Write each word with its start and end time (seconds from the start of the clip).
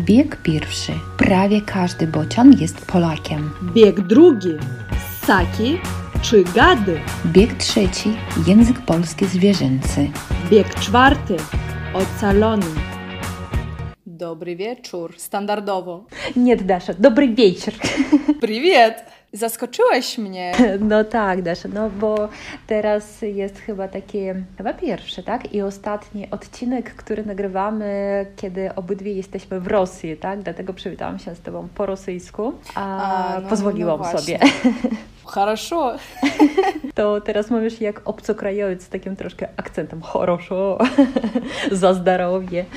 Bieg 0.00 0.41
pierwszy. 0.43 0.91
Prawie 1.17 1.61
każdy 1.61 2.07
bocian 2.07 2.53
jest 2.53 2.85
Polakiem. 2.85 3.51
Bieg 3.73 3.99
drugi. 4.01 4.49
Ssaki 5.21 5.77
czy 6.21 6.43
gady. 6.43 6.99
Bieg 7.25 7.53
trzeci. 7.53 8.13
Język 8.47 8.81
polski 8.85 9.25
zwierzęcy. 9.25 10.11
Bieg 10.49 10.75
czwarty. 10.75 11.37
Ocalony. 11.93 12.65
Dobry 14.05 14.55
wieczór, 14.55 15.13
standardowo. 15.17 16.05
Nie, 16.35 16.57
Dasza, 16.57 16.93
dobry 16.93 17.27
wieczór. 17.27 17.73
Привет! 18.41 19.09
Zaskoczyłeś 19.33 20.17
mnie. 20.17 20.51
No 20.89 21.03
tak, 21.03 21.41
Dasza, 21.41 21.69
no 21.73 21.89
bo 21.89 22.29
teraz 22.67 23.21
jest 23.21 23.59
chyba 23.59 23.87
taki, 23.87 24.19
chyba 24.57 24.73
pierwszy, 24.73 25.23
tak? 25.23 25.53
I 25.53 25.61
ostatni 25.61 26.31
odcinek, 26.31 26.95
który 26.95 27.25
nagrywamy, 27.25 28.25
kiedy 28.35 28.75
obydwie 28.75 29.13
jesteśmy 29.13 29.59
w 29.59 29.67
Rosji, 29.67 30.17
tak? 30.17 30.43
Dlatego 30.43 30.73
przywitałam 30.73 31.19
się 31.19 31.35
z 31.35 31.41
Tobą 31.41 31.67
po 31.75 31.85
rosyjsku, 31.85 32.53
a, 32.75 33.35
A, 33.35 33.39
no, 33.39 33.49
pozwoliłam 33.49 33.99
no 33.99 34.19
sobie. 34.19 34.39
Хорошо. 35.30 35.96
To 36.94 37.20
teraz 37.20 37.50
mówisz 37.50 37.80
jak 37.80 38.00
obcokrajowiec 38.04 38.82
z 38.82 38.88
takim 38.88 39.16
troszkę 39.16 39.48
akcentem. 39.56 40.00
Хорошо, 40.02 40.78
za 41.72 41.94
zdrowie. 41.94 42.64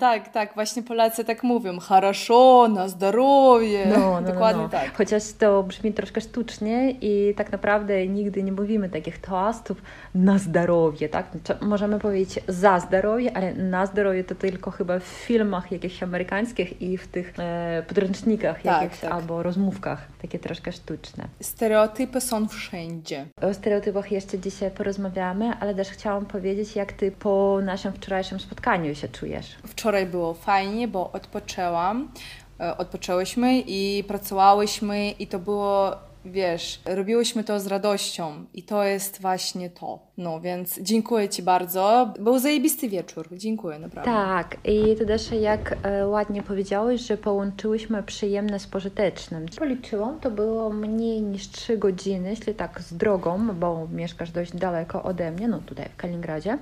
Tak, 0.00 0.28
tak, 0.28 0.54
właśnie 0.54 0.82
Polacy 0.82 1.24
tak 1.24 1.42
mówią. 1.42 1.80
Хорошо, 1.80 2.68
na 2.68 2.88
zdrowie. 2.88 3.86
No, 3.86 3.98
no, 3.98 4.20
no, 4.20 4.32
Dokładnie 4.32 4.62
no. 4.62 4.68
tak. 4.68 4.96
Chociaż 4.96 5.22
to 5.38 5.62
brzmi 5.62 5.92
troszkę 5.92 6.20
sztucznie 6.20 6.90
i 6.90 7.34
tak 7.36 7.52
naprawdę 7.52 8.06
nigdy 8.06 8.42
nie 8.42 8.52
mówimy 8.52 8.88
takich 8.88 9.18
toastów 9.18 9.82
na 10.14 10.38
zdrowie, 10.38 11.08
tak? 11.08 11.26
Czy 11.44 11.54
Możemy 11.60 11.98
powiedzieć 11.98 12.40
za 12.48 12.80
zdrowie, 12.80 13.36
ale 13.36 13.54
na 13.54 13.86
zdrowie 13.86 14.24
to 14.24 14.34
tylko 14.34 14.70
chyba 14.70 14.98
w 14.98 15.02
filmach 15.04 15.72
jakichś 15.72 16.02
amerykańskich 16.02 16.82
i 16.82 16.98
w 16.98 17.08
tych 17.08 17.34
e, 17.38 17.82
podręcznikach 17.88 18.62
Tak, 18.62 18.82
jakichś 18.82 19.00
tak. 19.00 19.12
albo 19.12 19.42
rozmówkach, 19.42 20.06
takie 20.22 20.38
troszkę 20.38 20.72
sztuczne. 20.72 21.24
Stereotypy 21.49 22.21
są 22.21 22.47
wszędzie. 22.47 23.25
O 23.41 23.53
stereotypach 23.53 24.11
jeszcze 24.11 24.39
dzisiaj 24.39 24.71
porozmawiamy, 24.71 25.53
ale 25.59 25.75
też 25.75 25.89
chciałam 25.89 26.25
powiedzieć, 26.25 26.75
jak 26.75 26.93
ty 26.93 27.11
po 27.11 27.59
naszym 27.63 27.93
wczorajszym 27.93 28.39
spotkaniu 28.39 28.95
się 28.95 29.07
czujesz. 29.07 29.55
Wczoraj 29.67 30.05
było 30.05 30.33
fajnie, 30.33 30.87
bo 30.87 31.11
odpoczęłam. 31.11 32.11
e, 32.59 32.77
Odpoczęłyśmy 32.77 33.59
i 33.67 34.03
pracowałyśmy 34.07 35.11
i 35.11 35.27
to 35.27 35.39
było, 35.39 35.95
wiesz, 36.25 36.81
robiłyśmy 36.85 37.43
to 37.43 37.59
z 37.59 37.67
radością 37.67 38.45
i 38.53 38.63
to 38.63 38.83
jest 38.83 39.21
właśnie 39.21 39.69
to. 39.69 39.99
No 40.17 40.41
więc 40.41 40.79
dziękuję 40.81 41.29
Ci 41.29 41.43
bardzo. 41.43 42.13
Był 42.19 42.39
zajebisty 42.39 42.89
wieczór. 42.89 43.27
Dziękuję, 43.31 43.79
naprawdę. 43.79 44.11
Tak, 44.11 44.57
i 44.65 44.95
ty 44.95 45.05
też 45.05 45.31
jak 45.31 45.77
e, 45.83 46.07
ładnie 46.07 46.43
powiedziałeś, 46.43 47.01
że 47.01 47.17
połączyłyśmy 47.17 48.03
przyjemne 48.03 48.59
z 48.59 48.67
pożytecznym. 48.67 49.45
Policzyłam, 49.59 50.19
to 50.19 50.31
było 50.31 50.69
mniej 50.69 51.21
niż 51.21 51.49
3 51.49 51.77
godziny, 51.77 52.29
jeśli 52.29 52.55
tak 52.55 52.81
z 52.81 52.93
drogą, 52.93 53.47
bo 53.53 53.87
mieszkasz 53.93 54.31
dość 54.31 54.55
daleko 54.55 55.03
ode 55.03 55.31
mnie, 55.31 55.47
no 55.47 55.59
tutaj 55.59 55.89
w 55.89 55.95
Kaliningradzie. 55.95 56.57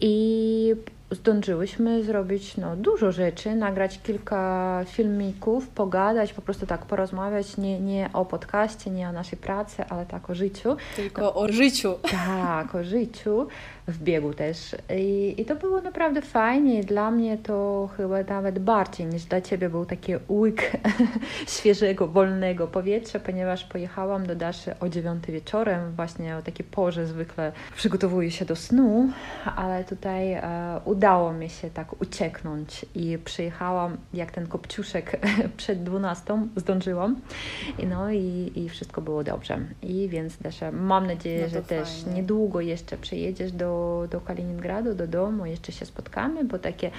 I 0.00 0.74
zdążyłyśmy 1.10 2.04
zrobić 2.04 2.56
no, 2.56 2.76
dużo 2.76 3.12
rzeczy, 3.12 3.54
nagrać 3.54 4.00
kilka 4.02 4.80
filmików, 4.88 5.68
pogadać, 5.68 6.32
po 6.32 6.42
prostu 6.42 6.66
tak 6.66 6.86
porozmawiać, 6.86 7.56
nie, 7.56 7.80
nie 7.80 8.10
o 8.12 8.24
podcaście, 8.24 8.90
nie 8.90 9.08
o 9.08 9.12
naszej 9.12 9.38
pracy, 9.38 9.84
ale 9.88 10.06
tak 10.06 10.30
o 10.30 10.34
życiu. 10.34 10.76
Tylko 10.96 11.34
o 11.34 11.48
życiu. 11.48 11.94
Tak, 12.10 12.74
o 12.74 12.84
życiu, 12.84 13.46
w 13.88 13.98
biegu 14.02 14.34
też. 14.34 14.76
I, 14.96 15.34
I 15.38 15.44
to 15.44 15.56
było 15.56 15.80
naprawdę 15.80 16.22
fajnie. 16.22 16.84
Dla 16.84 17.10
mnie 17.10 17.38
to 17.38 17.88
chyba 17.96 18.22
nawet 18.22 18.58
bardziej 18.58 19.06
niż 19.06 19.24
dla 19.24 19.40
Ciebie 19.40 19.68
był 19.68 19.84
taki 19.86 20.12
łyk 20.28 20.72
świeżego, 21.58 22.08
wolnego 22.08 22.66
powietrza, 22.66 23.20
ponieważ 23.20 23.64
pojechałam 23.64 24.26
do 24.26 24.34
Daszy 24.36 24.78
o 24.80 24.88
9 24.88 25.24
wieczorem, 25.26 25.92
właśnie 25.96 26.36
o 26.36 26.42
takiej 26.42 26.66
porze 26.66 27.06
zwykle 27.06 27.52
przygotowuję 27.76 28.30
się 28.30 28.44
do 28.44 28.56
snu, 28.56 29.08
ale 29.56 29.84
tutaj 29.84 30.32
e, 30.32 30.42
udało 30.84 31.32
mi 31.32 31.48
się 31.50 31.70
tak 31.70 32.02
ucieknąć 32.02 32.86
i 32.94 33.18
przyjechałam 33.24 33.96
jak 34.14 34.30
ten 34.30 34.46
kopciuszek 34.46 35.20
przed 35.56 35.82
12, 35.82 36.46
zdążyłam. 36.56 37.16
I 37.78 37.86
no 37.86 38.10
i, 38.10 38.52
i 38.54 38.68
wszystko 38.68 39.00
było 39.00 39.24
dobrze. 39.24 39.58
I 39.82 40.08
więc 40.08 40.36
Dasza, 40.36 40.72
mam 40.72 41.06
nadzieję, 41.06 41.42
No 41.42 41.48
że 41.48 41.62
też 41.62 42.02
fajnie. 42.02 42.20
niedługo 42.20 42.60
jeszcze 42.60 42.96
przyjedziesz 42.96 43.52
do, 43.52 43.75
do 44.10 44.20
Kaliningradu, 44.20 44.94
do 44.94 45.06
domu, 45.06 45.46
jeszcze 45.46 45.72
się 45.72 45.86
spotkamy, 45.86 46.44
bo 46.44 46.58
takie 46.58 46.90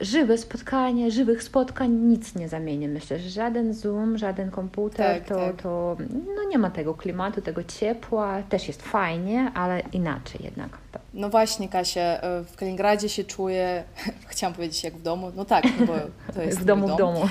żywe 0.00 0.38
spotkanie, 0.38 1.10
żywych 1.10 1.42
spotkań 1.42 1.90
nic 1.90 2.34
nie 2.34 2.48
zamieni. 2.48 2.88
Myślę, 2.88 3.18
że 3.18 3.28
żaden 3.30 3.74
Zoom, 3.74 4.18
żaden 4.18 4.50
komputer, 4.50 5.18
Tak, 5.20 5.28
to, 5.28 5.34
tak. 5.34 5.62
to 5.62 5.96
no 6.36 6.48
nie 6.48 6.58
ma 6.58 6.70
tego 6.70 6.94
klimatu, 6.94 7.40
tego 7.42 7.64
ciepła. 7.64 8.42
Też 8.42 8.68
jest 8.68 8.82
fajnie, 8.82 9.50
ale 9.54 9.82
inaczej 9.92 10.40
jednak. 10.44 10.78
No 11.14 11.28
właśnie, 11.30 11.68
Kasia, 11.68 12.00
e, 12.00 12.44
w 12.44 12.56
Kaliningradzie 12.56 13.08
się 13.08 13.24
czuję, 13.24 13.84
chciałam 14.28 14.54
powiedzieć 14.54 14.84
jak 14.84 14.94
w 14.96 15.02
domu, 15.02 15.32
no 15.36 15.44
tak, 15.44 15.64
no 15.80 15.86
bo 15.86 15.94
to 16.34 16.42
jest 16.42 16.60
w 16.62 16.64
domu, 16.64 16.86
dom. 16.86 16.96
w 16.96 16.98
domu. 16.98 17.28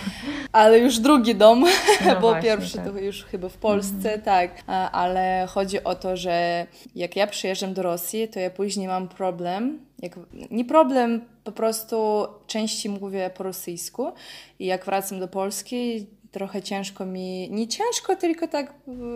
Ale 0.52 0.80
już 0.80 1.00
drugi 1.00 1.36
dom, 1.36 1.66
No 2.08 2.14
bo 2.16 2.20
właśnie, 2.20 2.42
pierwszy 2.42 2.78
tak. 2.78 2.86
to 2.92 3.00
już 3.00 3.24
chyba 3.24 3.50
w 3.50 3.58
Polsce, 3.58 4.20
tak. 4.20 4.52
A- 4.68 4.92
Ale 4.92 5.48
chodzi 5.50 5.84
o 5.84 5.96
to, 5.96 6.18
że 6.18 6.68
jak 6.96 7.16
ja 7.16 7.28
przyjeżdżam 7.28 7.74
do 7.74 7.82
Rosji, 7.82 8.28
to 8.28 8.40
ja 8.40 8.50
później 8.50 8.88
mam 8.88 9.08
problem. 9.08 9.80
Jak, 10.02 10.20
nie 10.52 10.66
problem, 10.66 11.22
po 11.44 11.52
prostu 11.52 12.28
częściej 12.48 12.92
mówię 12.92 13.30
po 13.38 13.44
rosyjsku 13.44 14.12
i 14.60 14.66
jak 14.66 14.86
wracam 14.86 15.20
do 15.20 15.28
Polski, 15.28 16.08
trochę 16.34 16.62
ciężko 16.62 17.06
mi, 17.06 17.50
nie 17.52 17.68
ciężko, 17.68 18.16
tylko 18.16 18.48
tak 18.48 18.74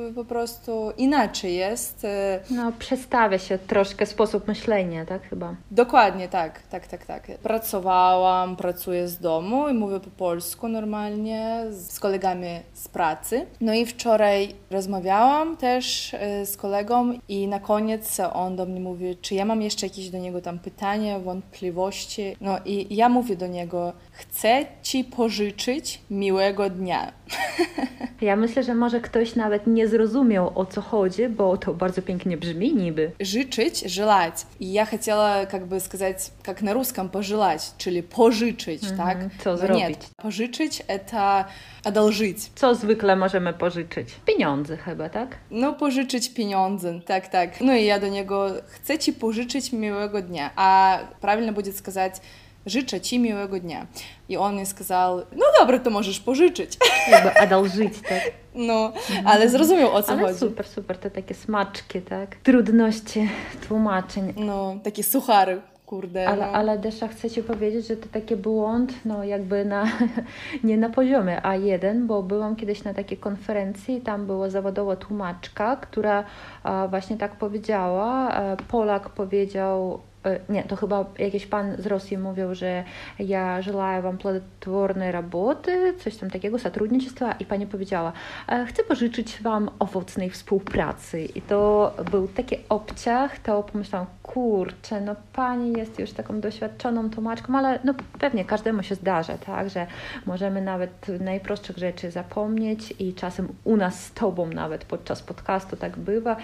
y, 0.10 0.14
po 0.14 0.26
prostu 0.26 0.92
inaczej 0.98 1.56
jest. 1.56 2.04
y, 2.04 2.08
No, 2.50 2.72
przestawia 2.80 3.38
się 3.40 3.58
troszkę 3.58 4.06
sposób 4.06 4.48
myślenia, 4.48 5.06
tak 5.06 5.30
chyba. 5.30 5.56
Dokładnie, 5.72 6.28
tak, 6.28 6.62
tak, 6.62 6.88
tak, 6.88 7.06
tak. 7.06 7.28
Pracowałam, 7.44 8.56
pracuję 8.56 9.08
z 9.08 9.20
domu 9.20 9.70
i 9.70 9.74
mówię 9.74 10.00
po 10.00 10.10
polsku 10.10 10.68
normalnie 10.68 11.64
z, 11.70 12.00
kolegami 12.00 12.48
z 12.74 12.88
pracy. 12.88 13.46
No 13.62 13.74
i 13.74 13.86
wczoraj 13.86 14.56
rozmawiałam 14.72 15.58
też 15.58 16.14
e, 16.14 16.46
z 16.46 16.58
kolegą 16.58 17.14
i 17.28 17.48
na 17.48 17.60
koniec 17.60 18.20
on 18.34 18.56
do 18.56 18.66
mnie 18.66 18.80
mówi, 18.80 19.18
czy 19.22 19.36
ja 19.36 19.46
mam 19.46 19.62
jeszcze 19.62 19.86
jakieś 19.86 20.10
do 20.10 20.18
niego 20.18 20.42
tam 20.42 20.60
pytania, 20.60 21.20
wątpliwości. 21.20 22.36
No 22.42 22.58
i 22.66 22.96
ja 22.96 23.10
mówię 23.10 23.36
do 23.36 23.48
niego, 23.48 23.94
chcę 24.12 24.66
ci 24.82 25.04
pożyczyć 25.04 26.02
miłego 26.10 26.70
dnia. 26.70 27.07
Ja 28.21 28.37
myślę, 28.37 28.63
że 28.63 28.75
może 28.75 29.01
ktoś 29.01 29.37
nawet 29.37 29.67
nie 29.67 29.89
zrozumiał 29.89 30.53
o 30.55 30.67
co 30.67 30.81
chodzi, 30.81 31.29
bo 31.29 31.57
to 31.57 31.75
bardzo 31.75 32.03
pięknie 32.03 32.37
brzmi 32.37 32.75
niby. 32.75 33.11
Życzyć, 33.21 33.81
желать. 33.81 34.47
И 34.61 34.73
я 34.73 34.87
хотела 34.87 35.47
как 35.47 35.67
бы 35.67 35.81
сказать, 35.81 36.33
как 36.43 36.63
на 36.63 36.73
русском 36.73 37.09
пожелать, 37.09 37.75
czyli 37.79 38.03
pożyczyć, 38.03 38.83
tak? 38.97 39.19
co 39.45 39.51
No 39.51 39.57
zrobić. 39.57 39.79
Nie, 39.89 40.23
pożyczyć 40.23 40.83
это 40.89 41.45
одолжить. 41.85 42.51
Co 42.55 42.75
zwykle 42.75 43.17
możemy 43.17 43.53
pożyczyć? 43.53 44.09
Pieniądze 44.27 44.77
chyba, 44.77 45.09
tak? 45.09 45.37
No, 45.51 45.73
pożyczyć 45.73 46.35
pieniądze, 46.35 47.01
tak, 47.07 47.29
tak. 47.29 47.61
No 47.61 47.75
i 47.75 47.85
ja 47.85 48.01
do 48.01 48.09
niego 48.09 48.51
chcę 48.67 48.99
ci 48.99 49.13
pożyczyć 49.13 49.73
miłego 49.73 50.23
dnia, 50.23 50.51
a 50.57 50.99
правильно 51.21 51.53
будет 51.53 51.77
сказать 51.77 52.21
życzę 52.67 53.01
ci 53.01 53.19
miłego 53.19 53.61
dnia. 53.61 53.87
I 54.29 54.37
on 54.37 54.57
mi 54.57 54.67
сказал, 54.67 55.27
no 55.37 55.45
dobra, 55.61 55.79
to 55.79 55.91
możesz 55.91 56.21
pożyczyć. 56.21 56.79
Jakby 57.11 57.41
одолжить, 57.41 58.01
tak? 58.09 58.21
No, 58.55 58.93
ale 59.25 59.49
zrozumiał 59.49 59.93
o 59.93 60.03
co 60.03 60.13
Ale 60.13 60.23
chodzi. 60.23 60.39
super, 60.39 60.67
super, 60.69 60.99
to 60.99 61.11
takie 61.11 61.35
smaczki, 61.35 62.01
tak? 62.01 62.37
Trudności 62.37 63.29
tłumaczeń. 63.69 64.35
No, 64.37 64.77
takie 64.83 65.03
suchary, 65.03 65.61
kurde. 65.87 66.29
Ale, 66.29 66.47
no. 66.47 66.53
ale 66.53 66.79
Desza 66.79 67.09
chcę 67.09 67.31
Ci 67.31 67.43
powiedzieć, 67.43 67.87
że 67.87 67.97
to 67.97 68.09
taki 68.13 68.37
błąd, 68.37 68.93
no 69.05 69.25
jakby 69.25 69.65
na, 69.65 69.85
nie 70.65 70.77
na 70.77 70.91
poziomie 70.91 71.41
A1, 71.45 72.07
bo 72.07 72.23
byłam 72.23 72.57
kiedyś 72.57 72.85
na 72.85 72.95
takiej 72.95 73.19
konferencji 73.19 73.97
i 73.97 74.01
tam 74.01 74.27
była 74.27 74.51
zawodowa 74.51 74.97
tłumaczka, 74.97 75.77
która 75.77 76.25
a, 76.63 76.89
właśnie 76.89 77.17
tak 77.17 77.37
powiedziała. 77.37 78.31
E, 78.31 78.57
Polak 78.69 79.11
powiedział, 79.11 80.01
e, 80.25 80.39
nie, 80.49 80.63
to 80.63 80.77
chyba 80.77 81.05
jakiś 81.19 81.47
pan 81.47 81.77
z 81.79 81.87
Rosji 81.87 82.19
mówił, 82.19 82.55
że 82.55 82.85
ja 83.19 83.63
желаю 83.63 84.03
вам 84.03 84.19
плодотворной 84.19 85.11
работы, 85.11 85.95
coś 86.05 86.17
tam 86.17 86.31
takiego, 86.31 86.59
сотрудничества 86.59 87.33
i 87.33 87.45
pani 87.45 87.67
powiedziała, 87.67 88.13
e, 88.49 88.67
chcę 88.67 88.85
pożyczyć 88.85 89.43
Wam 89.43 89.71
owocnej 89.79 90.31
współpracy 90.31 91.25
i 91.25 91.43
to 91.43 91.93
był 92.11 92.29
taki 92.29 92.57
obciach, 92.69 93.39
to 93.39 93.63
pomyślałam, 93.63 94.07
kurczę, 94.23 95.01
no 95.01 95.17
pani 95.33 95.73
jest 95.73 95.99
już 95.99 96.13
taką 96.13 96.41
doświadczoną 96.41 97.11
tłumaczką, 97.11 97.59
ale 97.59 97.79
no 97.85 97.95
pewnie 98.19 98.45
każdemu 98.45 98.83
się 98.83 98.95
zdarza, 98.95 99.39
tak, 99.39 99.71
że 99.71 99.87
możemy 100.27 100.61
nawet 100.61 101.07
najprostszych 101.21 101.79
rzeczy 101.79 102.11
zapomnieć 102.11 102.95
i 102.99 103.15
czasem 103.15 103.49
u 103.65 103.77
nas 103.77 104.05
z 104.05 104.13
Tobą 104.13 104.47
nawet 104.47 104.85
podczas 104.85 105.23
podcastu 105.23 105.77
tak 105.77 105.97
bywa, 105.97 106.37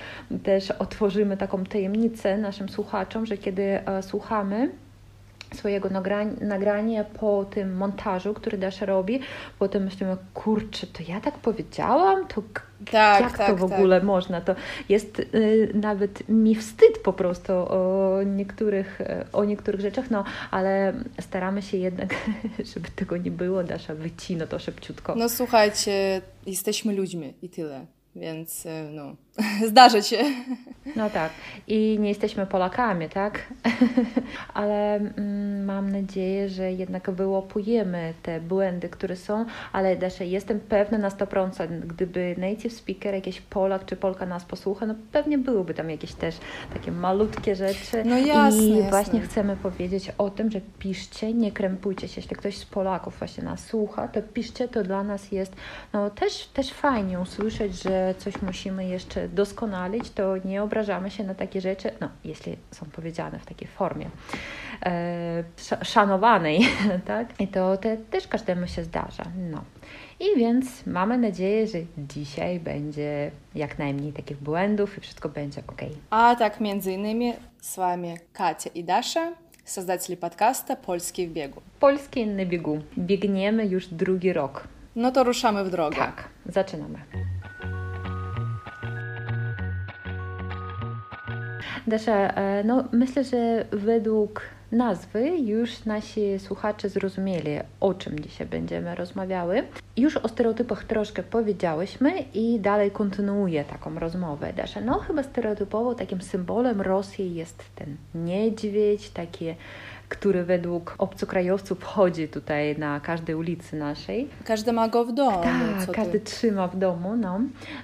też 0.43 0.71
otworzymy 0.71 1.37
taką 1.37 1.65
tajemnicę 1.65 2.39
naszym 2.39 2.69
słuchaczom, 2.69 3.27
że 3.27 3.37
kiedy 3.39 3.62
e, 3.64 4.04
słuchamy 4.04 4.70
swojego 5.56 5.90
nagrania 6.42 7.04
po 7.04 7.46
tym 7.46 7.76
montażu, 7.76 8.34
który 8.34 8.58
Dasza 8.58 8.86
robi, 8.86 9.20
potem 9.60 9.84
myślimy, 9.84 10.18
kurczę, 10.34 10.88
to 10.88 11.04
ja 11.08 11.22
tak 11.22 11.34
powiedziałam, 11.34 12.28
to 12.28 12.44
tak, 12.92 13.22
jak 13.22 13.38
tak, 13.38 13.48
to 13.48 13.56
w 13.56 13.70
tak. 13.70 13.80
ogóle 13.80 13.98
tak. 13.98 14.08
można? 14.08 14.42
To 14.42 14.56
jest 14.90 15.20
y, 15.20 15.72
nawet 15.74 16.30
mi 16.30 16.56
wstyd 16.56 16.98
po 17.04 17.14
prostu 17.14 17.54
o 17.54 18.20
niektórych, 18.26 19.02
o 19.34 19.44
niektórych 19.44 19.82
rzeczach, 19.82 20.12
no 20.12 20.24
ale 20.52 20.94
staramy 21.22 21.62
się 21.62 21.78
jednak, 21.78 22.16
żeby 22.74 22.88
tego 22.96 23.18
nie 23.18 23.32
było, 23.32 23.64
Dasza 23.64 23.96
wycina 23.96 24.48
to 24.48 24.60
szybciutko. 24.60 25.16
No 25.16 25.30
słuchajcie, 25.30 26.22
jesteśmy 26.46 26.94
ludźmi 26.94 27.34
i 27.42 27.50
tyle. 27.50 27.86
Więc 28.16 28.66
e, 28.66 28.90
no, 28.92 29.16
zdarzy 29.70 30.04
się. 30.04 30.18
No 30.96 31.10
tak. 31.10 31.32
I 31.68 31.98
nie 32.00 32.10
jesteśmy 32.10 32.46
Polakami, 32.46 33.10
tak? 33.10 33.40
ale 34.54 34.96
mm, 34.96 35.66
mam 35.66 35.92
nadzieję, 35.92 36.50
że 36.50 36.72
jednak 36.72 37.12
wyłapujemy 37.12 38.14
te 38.24 38.42
błędy, 38.42 38.90
które 38.90 39.16
są, 39.16 39.46
ale 39.72 39.96
też 39.96 40.20
jestem 40.20 40.60
pewna 40.60 40.98
na 40.98 41.10
100%, 41.10 41.80
gdyby 41.80 42.36
native 42.38 42.74
speaker, 42.74 43.14
jakiś 43.14 43.42
Polak 43.42 43.86
czy 43.86 43.96
Polka 43.96 44.26
nas 44.26 44.46
posłucha, 44.46 44.86
no 44.86 44.96
pewnie 45.12 45.38
byłyby 45.38 45.74
tam 45.74 45.90
jakieś 45.90 46.14
też 46.14 46.38
takie 46.74 46.92
malutkie 46.92 47.56
rzeczy. 47.56 48.04
No 48.06 48.18
jasne, 48.18 48.64
I 48.64 48.70
jasne. 48.70 48.90
właśnie 48.90 49.22
chcemy 49.22 49.56
powiedzieć 49.56 50.12
o 50.18 50.30
tym, 50.30 50.52
że 50.52 50.62
piszcie, 50.80 51.34
nie 51.34 51.52
krępujcie 51.52 52.08
się. 52.08 52.22
Jeśli 52.22 52.36
ktoś 52.36 52.58
z 52.58 52.66
Polaków 52.66 53.20
właśnie 53.20 53.44
nas 53.44 53.66
słucha, 53.66 54.08
to 54.08 54.22
piszcie, 54.22 54.68
to 54.68 54.84
dla 54.84 55.04
nas 55.04 55.32
jest 55.32 55.56
no 55.94 56.10
też, 56.10 56.46
też 56.46 56.74
fajnie 56.74 57.20
usłyszeć, 57.20 57.84
że 57.84 58.16
coś 58.18 58.42
musimy 58.42 58.86
jeszcze 58.88 59.23
doskonalić, 59.33 60.11
to 60.11 60.37
nie 60.45 60.63
obrażamy 60.63 61.11
się 61.11 61.25
na 61.25 61.35
takie 61.35 61.61
rzeczy, 61.61 61.91
no, 62.01 62.09
jeśli 62.25 62.57
są 62.71 62.87
powiedziane 62.87 63.39
w 63.39 63.47
takiej 63.47 63.69
formie 63.69 64.07
e, 64.87 65.45
szanowanej, 65.83 66.61
tak? 67.07 67.41
I 67.41 67.49
to 67.49 67.77
te, 67.77 67.97
też 67.97 68.29
każdemu 68.29 68.67
się 68.67 68.85
zdarza. 68.85 69.25
No. 69.51 69.65
I 70.21 70.39
więc 70.39 70.87
mamy 70.87 71.19
nadzieję, 71.19 71.67
że 71.67 71.79
dzisiaj 71.99 72.61
będzie 72.61 73.31
jak 73.55 73.79
najmniej 73.79 74.13
takich 74.13 74.37
błędów 74.37 74.99
i 74.99 75.01
wszystko 75.01 75.29
będzie 75.29 75.61
ok. 75.67 75.81
A 76.11 76.37
tak 76.37 76.61
między 76.61 76.93
innymi 76.93 77.35
z 77.61 77.77
Wami 77.77 78.17
Katia 78.33 78.71
i 78.75 78.85
Dasza, 78.85 79.33
создатели 79.69 80.17
подкаста 80.17 80.77
«Польский 80.77 81.27
в 81.27 81.33
biegu». 81.33 81.63
Polski 81.79 82.27
na 82.27 82.45
biegu. 82.45 82.83
Biegniemy 82.99 83.67
już 83.67 83.87
drugi 83.87 84.33
rok. 84.33 84.69
No 84.97 85.13
to 85.13 85.25
ruszamy 85.25 85.65
w 85.65 85.71
drogę. 85.71 85.97
Tak, 85.97 86.29
zaczynamy. 86.47 86.99
Dasza, 91.94 92.34
e, 92.36 92.64
no 92.64 92.84
myślę, 92.92 93.24
że 93.24 93.66
według 93.72 94.42
nazwy 94.72 95.30
już 95.30 95.86
nasi 95.86 96.40
słuchacze 96.40 96.90
zrozumieli, 96.90 97.60
o 97.80 97.94
czym 97.94 98.20
dzisiaj 98.20 98.48
będziemy 98.48 98.96
rozmawiały. 98.96 99.64
Już 99.98 100.18
o 100.18 100.28
stereotypach 100.28 100.84
troszkę 100.84 101.24
powiedziałyśmy 101.24 102.12
i 102.34 102.60
dalej 102.60 102.92
kontynuuję 102.92 103.64
taką 103.64 104.00
rozmowę. 104.00 104.54
Dasza, 104.54 104.82
no 104.82 105.00
chyba 105.00 105.24
stereotypowo 105.24 105.96
takim 105.96 106.22
symbolem 106.22 106.82
Rosji 106.82 107.36
jest 107.36 107.64
ten 107.76 107.98
niedźwiedź, 108.16 109.10
takie 109.10 109.56
który 110.14 110.44
według 110.44 110.96
obcokrajowców 110.98 111.84
chodzi 111.84 112.28
tutaj 112.28 112.78
na 112.78 113.00
każdej 113.00 113.36
ulicy 113.36 113.76
naszej. 113.76 114.30
Każdy 114.46 114.74
ma 114.74 114.88
go 114.88 115.06
w 115.06 115.14
domu. 115.14 115.44
Tak, 115.44 115.96
każdy 115.96 116.20
ty? 116.20 116.26
trzyma 116.26 116.68
w 116.68 116.78
domu. 116.78 117.16
No. 117.16 117.40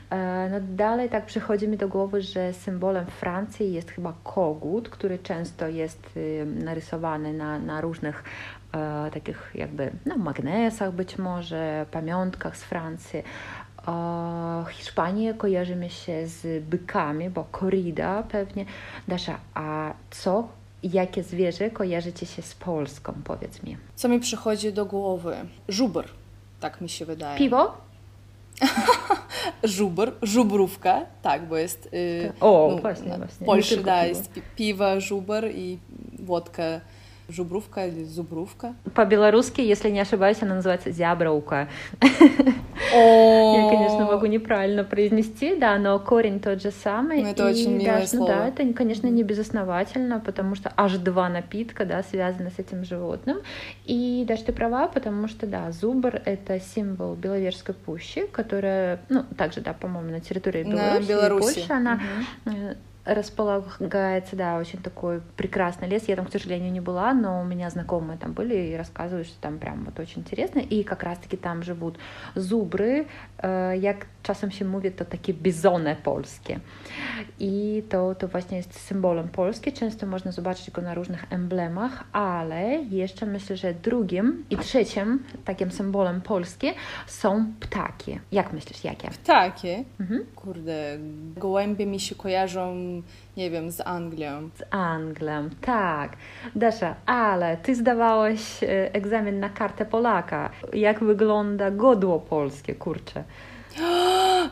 E, 0.09 0.49
no. 0.51 0.57
Dalej 0.61 1.09
tak 1.09 1.25
przychodzi 1.25 1.67
mi 1.67 1.77
do 1.77 1.87
głowy, 1.87 2.21
że 2.21 2.53
symbolem 2.53 3.05
Francji 3.05 3.73
jest 3.73 3.91
chyba 3.91 4.13
kogut, 4.23 4.89
który 4.89 5.19
często 5.19 5.67
jest 5.67 6.17
y, 6.17 6.45
narysowany 6.45 7.33
na, 7.33 7.59
na 7.59 7.81
różnych 7.81 8.23
e, 8.73 9.11
takich 9.11 9.51
jakby 9.55 9.91
no, 10.05 10.17
magnesach 10.17 10.91
być 10.91 11.17
może, 11.17 11.85
pamiątkach 11.91 12.57
z 12.57 12.63
Francji. 12.63 13.23
E, 13.87 14.65
Hiszpanię 14.69 15.33
kojarzy 15.33 15.75
mi 15.75 15.89
się 15.89 16.27
z 16.27 16.63
bykami, 16.63 17.29
bo 17.29 17.43
korrida 17.51 18.23
pewnie. 18.23 18.65
Dasza, 19.07 19.37
a 19.53 19.93
co 20.09 20.58
Jakie 20.83 21.23
zwierzę 21.23 21.69
kojarzy 21.69 22.13
Ci 22.13 22.25
się 22.25 22.41
z 22.41 22.55
Polską, 22.55 23.13
powiedz 23.23 23.63
mi? 23.63 23.77
Co 23.95 24.09
mi 24.09 24.19
przychodzi 24.19 24.73
do 24.73 24.85
głowy? 24.85 25.35
Żubr, 25.67 26.05
tak 26.59 26.81
mi 26.81 26.89
się 26.89 27.05
wydaje. 27.05 27.37
Piwo? 27.37 27.77
żubr, 29.63 30.11
żubrówka, 30.21 31.05
tak, 31.21 31.47
bo 31.47 31.57
jest... 31.57 31.89
Yy, 31.93 32.33
o, 32.41 32.67
no, 32.71 32.81
właśnie, 32.81 33.07
właśnie. 33.07 33.27
W 33.27 33.45
Polsce 33.45 33.77
da, 33.77 34.05
jest 34.05 34.31
piwo, 34.55 35.01
żubr 35.01 35.47
i 35.55 35.79
wodka 36.19 36.63
Żubrówka 37.29 37.85
или 37.85 38.05
Зубрówka? 38.05 38.73
По-белорусски, 38.93 39.61
если 39.61 39.91
не 39.91 40.01
ошибаюсь, 40.01 40.43
она 40.43 40.55
называется 40.55 40.91
зябровка. 40.91 41.67
Я, 42.91 43.69
конечно, 43.69 44.05
могу 44.05 44.25
неправильно 44.25 44.83
произнести, 44.83 45.55
да, 45.55 45.77
но 45.77 45.99
корень 45.99 46.39
тот 46.39 46.61
же 46.61 46.71
самый. 46.71 47.21
Ну, 47.21 47.29
это 47.29 47.45
очень 47.45 47.77
милое 47.77 48.05
слово. 48.05 48.27
Да, 48.27 48.47
это, 48.47 48.73
конечно, 48.73 49.07
не 49.07 49.23
безосновательно, 49.23 50.19
потому 50.19 50.55
что 50.55 50.71
аж 50.75 50.97
два 50.97 51.29
напитка, 51.29 51.85
да, 51.85 52.03
связаны 52.03 52.49
с 52.49 52.59
этим 52.59 52.83
животным. 52.83 53.37
И 53.85 54.25
даже 54.27 54.43
ты 54.43 54.53
права, 54.53 54.87
потому 54.87 55.27
что, 55.27 55.45
да, 55.45 55.71
зубр— 55.71 56.21
это 56.25 56.59
символ 56.59 57.15
Беловежской 57.15 57.75
пущи, 57.75 58.25
которая, 58.31 58.99
ну, 59.09 59.23
также, 59.37 59.61
да, 59.61 59.73
по-моему, 59.73 60.11
на 60.11 60.19
территории 60.19 60.63
Беларуси, 60.63 61.07
Беларуси. 61.07 61.53
Польши, 61.53 61.73
она 61.73 61.99
располагается, 63.05 64.35
да, 64.35 64.57
очень 64.57 64.79
такой 64.81 65.21
прекрасный 65.35 65.87
лес. 65.87 66.03
Я 66.07 66.15
там, 66.15 66.25
к 66.25 66.31
сожалению, 66.31 66.71
не 66.71 66.79
была, 66.79 67.13
но 67.13 67.41
у 67.41 67.43
меня 67.43 67.69
знакомые 67.69 68.17
там 68.17 68.33
были 68.33 68.55
и 68.55 68.75
рассказывают, 68.75 69.27
что 69.27 69.41
там 69.41 69.57
прям 69.57 69.85
вот 69.85 69.99
очень 69.99 70.21
интересно. 70.21 70.59
И 70.59 70.83
как 70.83 71.03
раз-таки 71.03 71.37
там 71.37 71.63
живут 71.63 71.97
зубры, 72.35 73.07
jak 73.41 74.07
czasem 74.23 74.51
się 74.51 74.65
mówi, 74.65 74.91
to 74.91 75.05
takie 75.05 75.33
bizone 75.33 75.95
polskie. 75.95 76.59
I 77.39 77.83
to, 77.89 78.15
to 78.15 78.27
właśnie 78.27 78.57
jest 78.57 78.79
symbolem 78.79 79.27
Polski. 79.27 79.73
Często 79.73 80.05
można 80.05 80.31
zobaczyć 80.31 80.71
go 80.71 80.81
na 80.81 80.93
różnych 80.93 81.25
emblemach, 81.29 82.03
ale 82.11 82.63
jeszcze 82.91 83.25
myślę, 83.25 83.57
że 83.57 83.73
drugim 83.73 84.45
i 84.49 84.57
trzecim 84.57 85.23
takim 85.45 85.71
symbolem 85.71 86.21
Polski 86.21 86.67
są 87.07 87.45
ptaki. 87.59 88.19
Jak 88.31 88.53
myślisz, 88.53 88.83
jakie? 88.83 89.09
Ptaki? 89.09 89.85
Mhm. 89.99 90.25
Kurde, 90.35 90.97
gołębie 91.35 91.85
mi 91.85 91.99
się 91.99 92.15
kojarzą 92.15 92.75
nie 93.39 93.49
wiem, 93.49 93.71
z 93.71 93.81
Anglią. 93.81 94.49
Z 94.55 94.63
Anglią, 94.69 95.49
tak. 95.61 96.17
Dasza, 96.55 96.95
ale 97.05 97.57
ty 97.57 97.75
zdawałaś 97.75 98.63
e, 98.63 98.93
egzamin 98.93 99.39
na 99.39 99.49
kartę 99.49 99.85
Polaka. 99.85 100.49
Jak 100.73 101.03
wygląda 101.03 101.71
godło 101.71 102.19
polskie, 102.19 102.75
kurczę? 102.75 103.23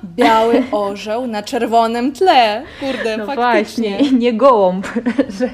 Biały 0.04 0.62
orzeł 0.72 1.26
na 1.26 1.42
czerwonym 1.42 2.12
tle. 2.12 2.62
Kurde, 2.80 3.16
no 3.16 3.26
faktycznie. 3.26 3.98
Właśnie, 3.98 4.18
nie 4.18 4.32
gołąb. 4.32 4.86
Że... 5.38 5.50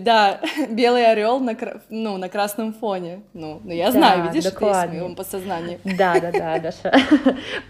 Да, 0.00 0.40
белый 0.70 1.06
орел 1.06 1.40
на, 1.40 1.56
ну, 1.90 2.16
на 2.18 2.28
красном 2.28 2.72
фоне. 2.72 3.20
Ну, 3.34 3.60
ну 3.64 3.72
я 3.72 3.90
знаю, 3.92 4.24
видишь, 4.24 4.44
dokładnie. 4.44 4.70
это 4.70 4.86
есть 4.86 4.98
в 4.98 5.02
моем 5.02 5.16
подсознании. 5.16 5.78
Да, 5.84 6.20
да, 6.20 6.32
да, 6.32 6.58
Dasza. 6.58 6.92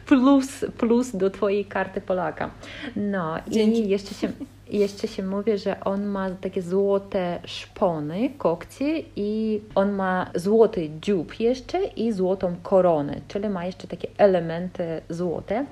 Plus, 0.09 0.65
plus 0.79 1.17
do 1.17 1.31
twojej 1.31 1.65
karty 1.65 2.01
Polaka. 2.01 2.51
No 2.97 3.37
Dzięki. 3.49 3.81
i 3.81 3.89
jeszcze 3.89 4.15
się, 4.15 4.29
jeszcze 4.72 5.08
się 5.08 5.24
mówi, 5.24 5.58
że 5.58 5.84
on 5.84 6.06
ma 6.06 6.30
takie 6.30 6.62
złote 6.62 7.40
szpony, 7.46 8.30
kokci 8.30 9.06
i 9.16 9.62
on 9.76 9.92
ma 9.92 10.32
złoty 10.36 10.90
dziób 11.02 11.40
jeszcze 11.40 11.84
i 11.84 12.12
złotą 12.12 12.56
koronę, 12.64 13.22
czyli 13.28 13.50
ma 13.50 13.66
jeszcze 13.66 13.88
takie 13.88 14.08
elementy 14.18 15.02
złote. 15.10 15.66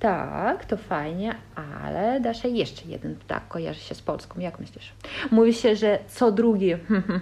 Tak, 0.00 0.64
to 0.64 0.76
fajnie, 0.76 1.34
ale 1.54 2.20
Dasza 2.20 2.48
jeszcze 2.48 2.88
jeden 2.88 3.16
ptak 3.16 3.48
kojarzy 3.48 3.80
się 3.80 3.94
z 3.94 4.02
Polską. 4.02 4.40
Jak 4.40 4.58
myślisz? 4.58 4.92
Mówi 5.30 5.54
się, 5.54 5.76
że 5.76 5.98
co 6.08 6.32
drugi 6.32 6.74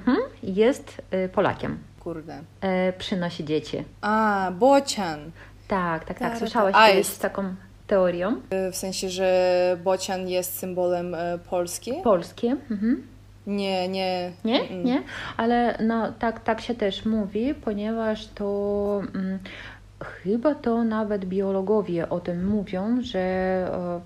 jest 0.43 1.03
y, 1.15 1.29
Polakiem. 1.29 1.79
Kurde. 2.01 2.43
E, 2.61 2.93
przynosi 2.93 3.45
dzieci. 3.45 3.85
A, 4.01 4.53
bocian. 4.59 5.31
Tak, 5.69 6.05
tak, 6.05 6.19
tak. 6.19 6.39
Słyszałaś 6.39 6.75
A, 6.77 6.89
kiedyś 6.89 7.17
taką 7.17 7.55
teorią? 7.91 8.41
W 8.73 8.77
sensie, 8.77 9.09
że 9.09 9.31
bocian 9.85 10.29
jest 10.29 10.59
symbolem 10.59 11.15
e, 11.15 11.39
Polski? 11.51 11.93
Polski. 12.05 12.49
Mhm. 12.49 13.07
Nie, 13.47 13.89
nie. 13.89 14.33
Nie? 14.45 14.61
Mm. 14.69 14.85
Nie? 14.85 15.03
Ale 15.37 15.79
no, 15.81 16.13
tak, 16.13 16.41
tak 16.41 16.61
się 16.61 16.75
też 16.75 17.05
mówi, 17.05 17.55
ponieważ 17.55 18.27
to... 18.27 19.03
Mm, 20.00 20.00
Chyba 20.06 20.56
to 20.56 20.84
nawet 20.84 21.26
biologowie 21.26 22.10
o 22.10 22.20
tym 22.20 22.48
mówią, 22.48 23.02
że 23.02 23.20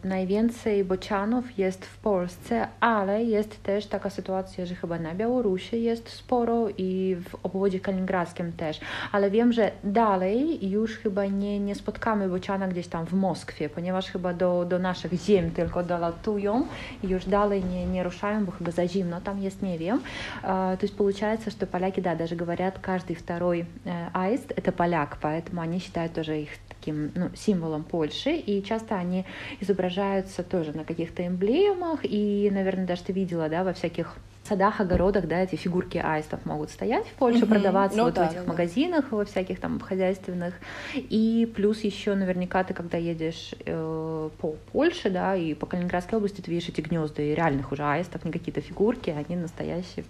e, 0.03 0.08
najwięcej 0.08 0.84
bocianów 0.86 1.58
jest 1.58 1.86
w 1.86 1.98
Polsce, 1.98 2.67
ale 2.79 3.24
jest 3.24 3.63
też 3.63 3.86
taka 3.86 4.10
sytuacja, 4.10 4.65
że 4.65 4.75
chyba 4.75 5.00
na 5.00 5.15
Białorusi 5.15 5.84
jest 5.84 6.10
sporo 6.10 6.67
i 6.77 7.17
w 7.29 7.36
obwodzie 7.46 7.79
kaliningradzkim 7.79 8.51
też. 8.53 8.79
Ale 9.12 9.31
wiem, 9.31 9.53
że 9.53 9.72
dalej 9.84 10.69
już 10.69 10.98
chyba 10.98 11.25
nie, 11.25 11.60
nie 11.60 11.75
spotkamy 11.75 12.29
bociana 12.29 12.67
gdzieś 12.67 12.88
tam 12.88 13.05
w 13.05 13.13
Moskwie, 13.13 13.69
ponieważ 13.69 14.12
chyba 14.12 14.34
do, 14.34 14.65
do 14.65 14.79
naszych 14.79 15.13
ziem 15.13 15.51
tylko 15.51 15.84
dolatują 15.84 16.65
i 17.03 17.08
już 17.10 17.25
dalej 17.25 17.63
не, 17.63 17.88
не 17.88 18.03
ruszają, 18.03 18.46
bo 18.46 18.51
chyba 18.51 18.72
za 18.72 18.88
zimno 18.88 19.22
tam 19.22 19.39
jest, 19.39 19.62
nie 19.62 19.77
wiem. 19.77 20.01
То 20.41 20.84
есть 20.84 20.98
получается, 20.98 21.51
что 21.51 21.67
поляки, 21.67 22.01
да, 22.01 22.15
даже 22.15 22.36
говорят, 22.36 22.79
каждый 22.79 23.15
второй 23.15 23.65
аист – 24.13 24.55
это 24.55 24.72
поляк, 24.72 25.17
поэтому 25.22 25.62
они 25.62 25.79
считают 25.85 26.14
тоже 26.14 26.43
их 26.43 26.50
таким 26.69 27.12
ну, 27.14 27.31
символом 27.35 27.85
Польши, 27.85 28.37
и 28.37 28.62
часто 28.62 28.97
они 28.97 29.25
изображаются 29.61 30.43
тоже 30.43 30.73
на 30.73 30.85
каких-то 30.85 31.26
эмблемах, 31.26 32.00
и, 32.05 32.50
наверное, 32.53 32.87
даже 32.87 33.05
ты 33.05 33.12
видела, 33.12 33.49
да, 33.49 33.64
во 33.64 33.73
всяких 33.73 34.17
садах, 34.46 34.80
огородах, 34.80 35.26
да, 35.26 35.40
эти 35.40 35.56
фигурки 35.56 35.98
аистов 35.98 36.44
могут 36.44 36.70
стоять 36.70 37.06
в 37.06 37.12
Польше, 37.14 37.44
mm-hmm. 37.44 37.48
продаваться 37.48 37.98
ну, 37.98 38.04
вот 38.04 38.14
да, 38.14 38.26
в 38.26 38.30
этих 38.30 38.44
да, 38.44 38.48
магазинах, 38.48 39.10
во 39.10 39.24
всяких 39.24 39.60
там 39.60 39.80
хозяйственных. 39.80 40.54
И 40.94 41.50
плюс 41.54 41.80
еще 41.80 42.14
наверняка 42.14 42.62
ты, 42.64 42.74
когда 42.74 42.98
едешь 42.98 43.54
э, 43.64 44.30
по 44.38 44.56
Польше, 44.72 45.10
да, 45.10 45.34
и 45.34 45.54
по 45.54 45.66
Калининградской 45.66 46.18
области, 46.18 46.40
ты 46.40 46.50
видишь 46.50 46.68
эти 46.68 46.80
гнезда 46.80 47.22
и 47.22 47.34
реальных 47.34 47.72
уже 47.72 47.84
аистов, 47.84 48.24
не 48.24 48.32
какие-то 48.32 48.60
фигурки, 48.60 49.10
они 49.10 49.36
настоящие 49.36 50.04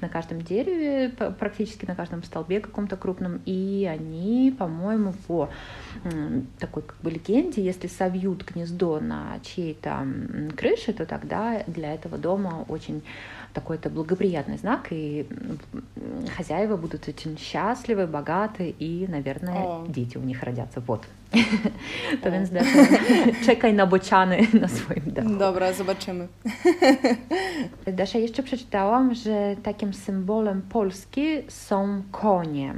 на 0.00 0.08
каждом 0.08 0.42
дереве, 0.42 1.10
практически 1.38 1.86
на 1.86 1.94
каждом 1.94 2.22
столбе 2.22 2.60
каком-то 2.60 2.96
крупном, 2.96 3.40
и 3.46 3.88
они, 3.90 4.54
по-моему, 4.58 5.14
по 5.26 5.48
такой 6.58 6.82
как 6.82 6.96
бы 7.02 7.10
легенде, 7.10 7.62
если 7.62 7.86
совьют 7.86 8.44
гнездо 8.44 9.00
на 9.00 9.38
чьей-то 9.42 10.06
крыше, 10.56 10.92
то 10.92 11.06
тогда 11.06 11.62
для 11.66 11.94
этого 11.94 12.18
дома 12.18 12.64
очень 12.68 13.02
такой-то 13.54 13.88
благоприятный 13.88 14.58
знак, 14.58 14.88
и 14.90 15.26
хозяева 16.36 16.76
будут 16.76 17.08
очень 17.08 17.38
счастливы, 17.38 18.06
богаты, 18.06 18.74
и, 18.80 19.06
наверное, 19.08 19.62
О. 19.62 19.86
дети 19.88 20.18
у 20.18 20.22
них 20.22 20.42
родятся. 20.42 20.80
Вот. 20.86 21.06
To 22.22 22.30
więc 22.30 22.50
czekaj 23.46 23.74
na 23.74 23.86
bociany 23.86 24.38
na 24.60 24.68
swoim 24.68 25.02
dachu. 25.06 25.28
Dobra, 25.28 25.72
zobaczymy. 25.72 26.28
Dasza, 27.86 28.18
jeszcze 28.18 28.42
przeczytałam, 28.42 29.14
że 29.14 29.56
takim 29.62 29.94
symbolem 29.94 30.62
Polski 30.62 31.42
są 31.48 32.02
konie. 32.12 32.74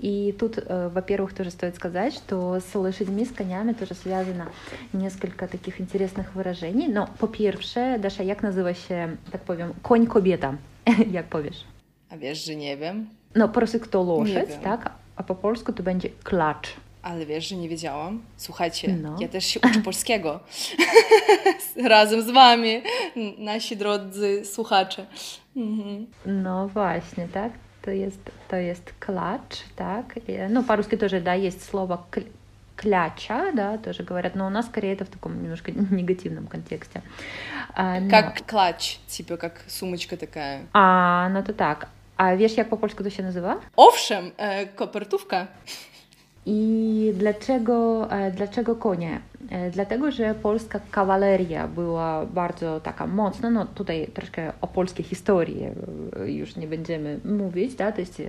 И 0.00 0.34
тут, 0.38 0.58
э, 0.58 0.88
во-первых, 0.88 1.34
тоже 1.34 1.50
стоит 1.50 1.74
сказать, 1.74 2.14
что 2.14 2.60
с 2.60 2.74
лошадьми, 2.74 3.24
с 3.24 3.32
конями 3.32 3.72
тоже 3.72 3.94
связано 3.94 4.48
несколько 4.92 5.46
таких 5.46 5.80
интересных 5.80 6.34
выражений. 6.34 6.88
No, 6.88 7.08
po 7.18 7.28
pierwsze, 7.28 7.98
Dasza, 7.98 8.22
jak 8.22 8.42
nazywa 8.42 8.74
się, 8.74 9.16
tak 9.32 9.40
powiem, 9.40 9.74
koń 9.82 10.06
kobieta? 10.06 10.54
jak 11.12 11.26
powiesz? 11.26 11.64
A 12.10 12.16
wiesz, 12.16 12.44
że 12.44 12.56
nie 12.56 12.76
wiem. 12.76 13.06
No, 13.34 13.48
po 13.48 13.54
prostu 13.54 13.78
to 13.78 14.02
loszyc, 14.02 14.58
tak? 14.62 14.92
A 15.16 15.22
po 15.22 15.34
polsku 15.34 15.72
to 15.72 15.82
będzie 15.82 16.08
klacz. 16.24 16.76
Ale 17.02 17.26
wiesz, 17.26 17.48
że 17.48 17.56
nie 17.56 17.68
wiedziałam? 17.68 18.22
Słuchajcie, 18.36 18.96
no. 19.02 19.16
ja 19.20 19.28
też 19.28 19.46
się 19.46 19.60
uczę 19.60 19.80
polskiego. 19.80 20.40
Razem 21.84 22.22
z 22.22 22.30
wami, 22.30 22.82
nasi 23.38 23.76
drodzy 23.76 24.44
słuchacze. 24.44 25.06
Mhm. 25.56 26.06
No 26.26 26.68
właśnie, 26.68 27.28
tak? 27.28 27.52
To 27.81 27.91
jest, 27.91 28.19
to 28.47 28.55
jest 28.55 28.93
клатч, 28.99 29.63
так, 29.75 30.05
ну, 30.49 30.63
по-русски 30.63 30.97
тоже, 30.97 31.19
да, 31.19 31.33
есть 31.33 31.63
слово 31.63 32.05
кляча, 32.75 33.51
да, 33.53 33.77
тоже 33.77 34.03
говорят, 34.03 34.35
но 34.35 34.47
у 34.47 34.49
нас 34.49 34.65
скорее 34.65 34.93
это 34.93 35.05
в 35.05 35.09
таком 35.09 35.41
немножко 35.41 35.71
негативном 35.71 36.47
контексте. 36.47 37.01
Но... 37.77 38.09
Как 38.09 38.45
клатч, 38.47 38.97
типа 39.07 39.37
как 39.37 39.61
сумочка 39.67 40.17
такая. 40.17 40.65
А, 40.73 41.29
ну 41.29 41.43
то 41.43 41.53
так. 41.53 41.87
А 42.17 42.35
wiesz, 42.35 42.57
jak 42.57 42.69
po 42.69 42.77
polsku 42.77 43.03
to 43.03 43.09
się 43.09 43.23
nazywa? 43.23 43.59
Owszem, 43.75 44.31
e, 44.37 44.65
kopertówka. 44.65 45.47
I 46.45 47.13
dlaczego, 47.15 48.07
dlaczego 48.35 48.75
konie? 48.75 49.21
Dlatego, 49.71 50.11
że 50.11 50.35
polska 50.35 50.79
kawaleria 50.91 51.67
była 51.67 52.25
bardzo 52.25 52.79
taka 52.79 53.07
mocna, 53.07 53.49
no 53.49 53.65
tutaj 53.65 54.07
troszkę 54.13 54.53
o 54.61 54.67
polskiej 54.67 55.05
historii 55.05 55.67
już 56.25 56.55
nie 56.55 56.67
będziemy 56.67 57.19
mówić, 57.25 57.75
да, 57.75 57.91
то 57.91 58.01
есть 58.01 58.21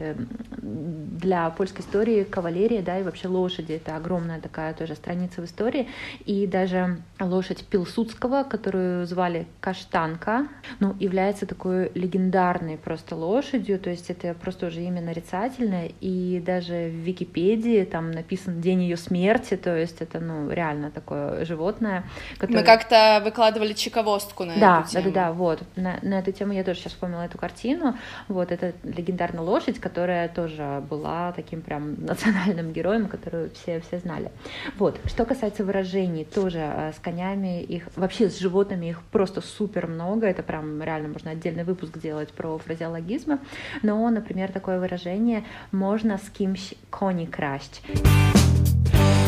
для 1.22 1.50
польской 1.50 1.84
истории 1.84 2.24
кавалерия, 2.24 2.82
да, 2.82 2.98
и 2.98 3.02
вообще 3.02 3.28
лошади, 3.28 3.72
это 3.72 3.96
огромная 3.96 4.40
такая 4.40 4.74
тоже 4.74 4.94
страница 4.94 5.42
в 5.42 5.44
истории, 5.44 5.86
и 6.26 6.46
даже 6.46 6.96
лошадь 7.20 7.64
Пилсудского, 7.70 8.42
которую 8.42 9.06
звали 9.06 9.46
Каштанка, 9.60 10.48
ну, 10.80 10.94
является 11.00 11.46
такой 11.46 11.90
легендарной 11.94 12.78
просто 12.78 13.14
лошадью, 13.16 13.78
то 13.78 13.90
есть 13.90 14.10
это 14.10 14.34
просто 14.34 14.66
уже 14.66 14.80
имя 14.80 15.00
нарицательное, 15.00 15.90
и 16.00 16.42
даже 16.44 16.88
в 16.88 17.04
Википедии 17.06 17.84
там 17.84 18.10
написан 18.10 18.60
день 18.60 18.82
ее 18.82 18.96
смерти, 18.96 19.56
то 19.56 19.76
есть 19.76 20.02
это, 20.02 20.18
ну, 20.18 20.50
реально 20.50 20.90
такое 20.90 21.11
животное. 21.42 22.04
Которое... 22.38 22.60
Мы 22.60 22.64
как-то 22.64 23.20
выкладывали 23.24 23.72
чековостку 23.72 24.44
на 24.44 24.56
да, 24.56 24.80
эту 24.80 24.90
тему. 24.90 25.04
Да, 25.04 25.10
да, 25.10 25.26
да, 25.26 25.32
вот. 25.32 25.62
На, 25.76 25.98
на 26.02 26.18
эту 26.18 26.32
тему 26.32 26.52
я 26.52 26.64
тоже 26.64 26.80
сейчас 26.80 26.92
вспомнила 26.92 27.22
эту 27.22 27.38
картину. 27.38 27.96
Вот, 28.28 28.52
это 28.52 28.72
легендарная 28.82 29.42
лошадь, 29.42 29.78
которая 29.78 30.28
тоже 30.28 30.82
была 30.88 31.32
таким 31.32 31.62
прям 31.62 31.94
национальным 32.04 32.72
героем, 32.72 33.08
которую 33.08 33.50
все, 33.50 33.80
все 33.80 33.98
знали. 33.98 34.30
Вот. 34.78 35.00
Что 35.06 35.24
касается 35.24 35.64
выражений, 35.64 36.24
тоже 36.24 36.58
э, 36.58 36.92
с 36.96 36.98
конями 36.98 37.62
их, 37.62 37.88
вообще 37.96 38.28
с 38.28 38.38
животными 38.38 38.86
их 38.86 39.02
просто 39.10 39.40
супер 39.40 39.86
много, 39.86 40.26
это 40.26 40.42
прям 40.42 40.82
реально 40.82 41.08
можно 41.08 41.30
отдельный 41.30 41.64
выпуск 41.64 41.98
делать 41.98 42.32
про 42.32 42.58
фразеологизмы, 42.58 43.38
но, 43.82 44.08
например, 44.10 44.52
такое 44.52 44.78
выражение 44.78 45.44
«можно 45.70 46.18
с 46.18 46.30
кимś 46.30 46.74
кони 46.90 47.26
красть». 47.26 47.82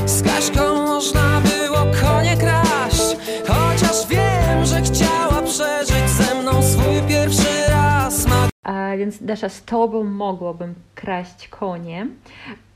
Z 0.06 0.24
Kaśką 0.24 0.76
można 0.76 1.42
było 1.42 1.86
konie 2.02 2.38
kraść 2.38 3.18
Chociaż 3.48 4.08
wiem, 4.10 4.66
że 4.66 4.82
chciała 4.82 5.42
przeżyć 5.42 6.10
ze 6.10 6.36
mną 6.42 6.64
swój 6.64 7.02
pierwszy 7.08 7.72
raz 7.72 8.26
A 8.64 8.98
więc 8.98 9.24
Dasza, 9.24 9.50
z 9.50 9.64
tobą 9.64 10.04
mogłabym 10.04 10.76
kraść 10.96 11.48
konie. 11.48 12.08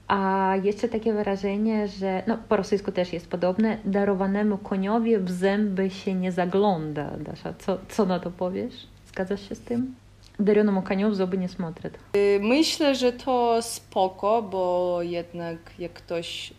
A 0.08 0.54
jeszcze 0.64 0.90
takie 0.90 1.14
wyrażenie, 1.14 1.88
że 1.88 2.24
no, 2.28 2.38
po 2.50 2.56
rosyjsku 2.56 2.92
też 2.92 3.14
jest 3.14 3.28
podobne, 3.28 3.78
darowanemu 3.86 4.58
koniowi 4.58 5.18
w 5.18 5.32
zęby 5.32 5.90
się 5.90 6.14
nie 6.14 6.32
zagląda. 6.32 7.12
Dasza, 7.20 7.54
co, 7.60 7.78
co 7.90 8.06
na 8.06 8.20
to 8.20 8.32
powiesz? 8.32 8.88
Zgadzasz 9.08 9.50
się 9.50 9.56
z 9.56 9.60
tym? 9.60 9.96
Darionemu 10.40 10.82
koniowi 10.82 11.14
w 11.14 11.18
zęby 11.18 11.38
nie 11.38 11.50
смотрят. 11.50 11.94
Myślę, 12.42 12.96
że 12.96 13.14
to 13.14 13.62
spoko, 13.62 14.42
bo 14.42 14.98
jednak 15.02 15.58
jak 15.80 15.94
ktoś 15.94 16.54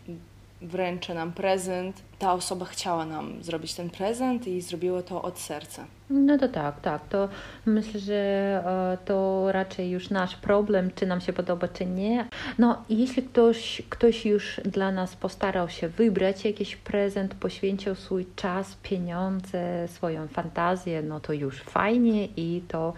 wręczy 0.62 1.14
nam 1.14 1.32
prezent, 1.32 2.02
ta 2.18 2.32
osoba 2.32 2.66
chciała 2.66 3.06
nam 3.06 3.42
zrobić 3.42 3.74
ten 3.74 3.90
prezent 3.90 4.46
i 4.46 4.60
zrobiło 4.60 5.02
to 5.02 5.22
od 5.22 5.38
serca. 5.38 5.84
No 6.10 6.38
to 6.38 6.48
tak, 6.48 6.80
tak. 6.80 7.08
To 7.08 7.28
myślę, 7.66 8.00
że 8.00 8.14
e, 8.14 8.98
to 9.04 9.46
raczej 9.52 9.90
już 9.90 10.10
nasz 10.10 10.36
problem, 10.36 10.90
czy 10.94 11.06
nam 11.06 11.20
się 11.20 11.32
podoba, 11.32 11.68
czy 11.68 11.86
nie. 11.86 12.28
No, 12.58 12.84
jeśli 12.88 13.22
ktoś, 13.22 13.82
ktoś 13.88 14.26
już 14.26 14.60
dla 14.64 14.92
nas 14.92 15.16
postarał 15.16 15.68
się 15.68 15.88
wybrać 15.88 16.44
jakiś 16.44 16.76
prezent, 16.76 17.34
poświęcił 17.34 17.94
swój 17.94 18.26
czas, 18.36 18.76
pieniądze, 18.82 19.88
swoją 19.88 20.28
fantazję, 20.28 21.02
no 21.02 21.20
to 21.20 21.32
już 21.32 21.62
fajnie 21.62 22.26
i 22.26 22.62
to 22.68 22.92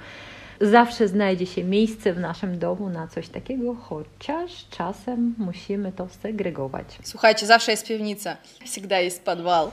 zawsze 0.62 1.07
znajdzie 1.07 1.45
się 1.45 1.63
miejsce 1.63 2.13
w 2.13 2.19
naszym 2.19 2.59
domu 2.59 2.89
na 2.89 3.07
coś 3.07 3.29
takiego, 3.29 3.75
chociaż 3.75 4.65
czasem 4.69 5.36
musimy 5.38 5.91
to 5.91 6.07
segregować. 6.09 7.00
Słuchajcie, 7.03 7.45
zawsze 7.45 7.71
jest 7.71 7.88
piwnica, 7.88 8.38
всегда 8.65 9.00
jest 9.00 9.25
podwal. 9.25 9.71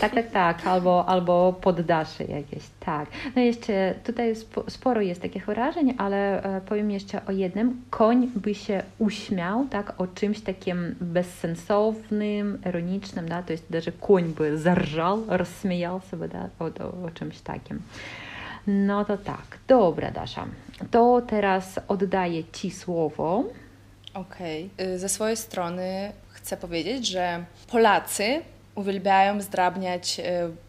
tak, 0.00 0.14
tak, 0.14 0.30
tak, 0.30 0.66
albo, 0.66 1.06
albo 1.06 1.52
poddasze 1.52 2.24
jakieś, 2.24 2.62
tak. 2.80 3.08
No 3.36 3.42
jeszcze 3.42 3.94
tutaj 4.04 4.34
sporo 4.68 5.00
jest 5.00 5.22
takich 5.22 5.46
wyrażeń, 5.46 5.94
ale 5.98 6.42
e, 6.42 6.60
powiem 6.60 6.90
jeszcze 6.90 7.26
o 7.26 7.32
jednym. 7.32 7.82
Koń 7.90 8.30
by 8.36 8.54
się 8.54 8.82
uśmiał, 8.98 9.66
tak, 9.70 10.00
o 10.00 10.06
czymś 10.06 10.40
takim 10.40 10.94
bezsensownym, 11.00 12.58
ironicznym, 12.66 13.28
da, 13.28 13.42
to 13.42 13.52
jest 13.52 13.64
даже 13.70 13.92
koń 13.92 14.24
by 14.24 14.58
zarżał, 14.58 15.24
rozśmiał 15.28 16.00
sobie, 16.10 16.28
da, 16.28 16.48
o, 16.58 16.64
o, 16.64 17.06
o 17.06 17.10
czymś 17.14 17.40
takim. 17.40 17.82
No 18.66 19.04
to 19.04 19.18
tak, 19.18 19.58
dobra 19.68 20.10
Dasza, 20.10 20.46
to 20.90 21.22
teraz 21.26 21.80
oddaję 21.88 22.44
Ci 22.44 22.70
słowo. 22.70 23.44
Okej, 24.14 24.70
okay. 24.74 24.98
ze 24.98 25.08
swojej 25.08 25.36
strony 25.36 26.12
chcę 26.28 26.56
powiedzieć, 26.56 27.06
że 27.06 27.44
Polacy 27.70 28.42
uwielbiają 28.74 29.40
zdrabniać 29.40 30.20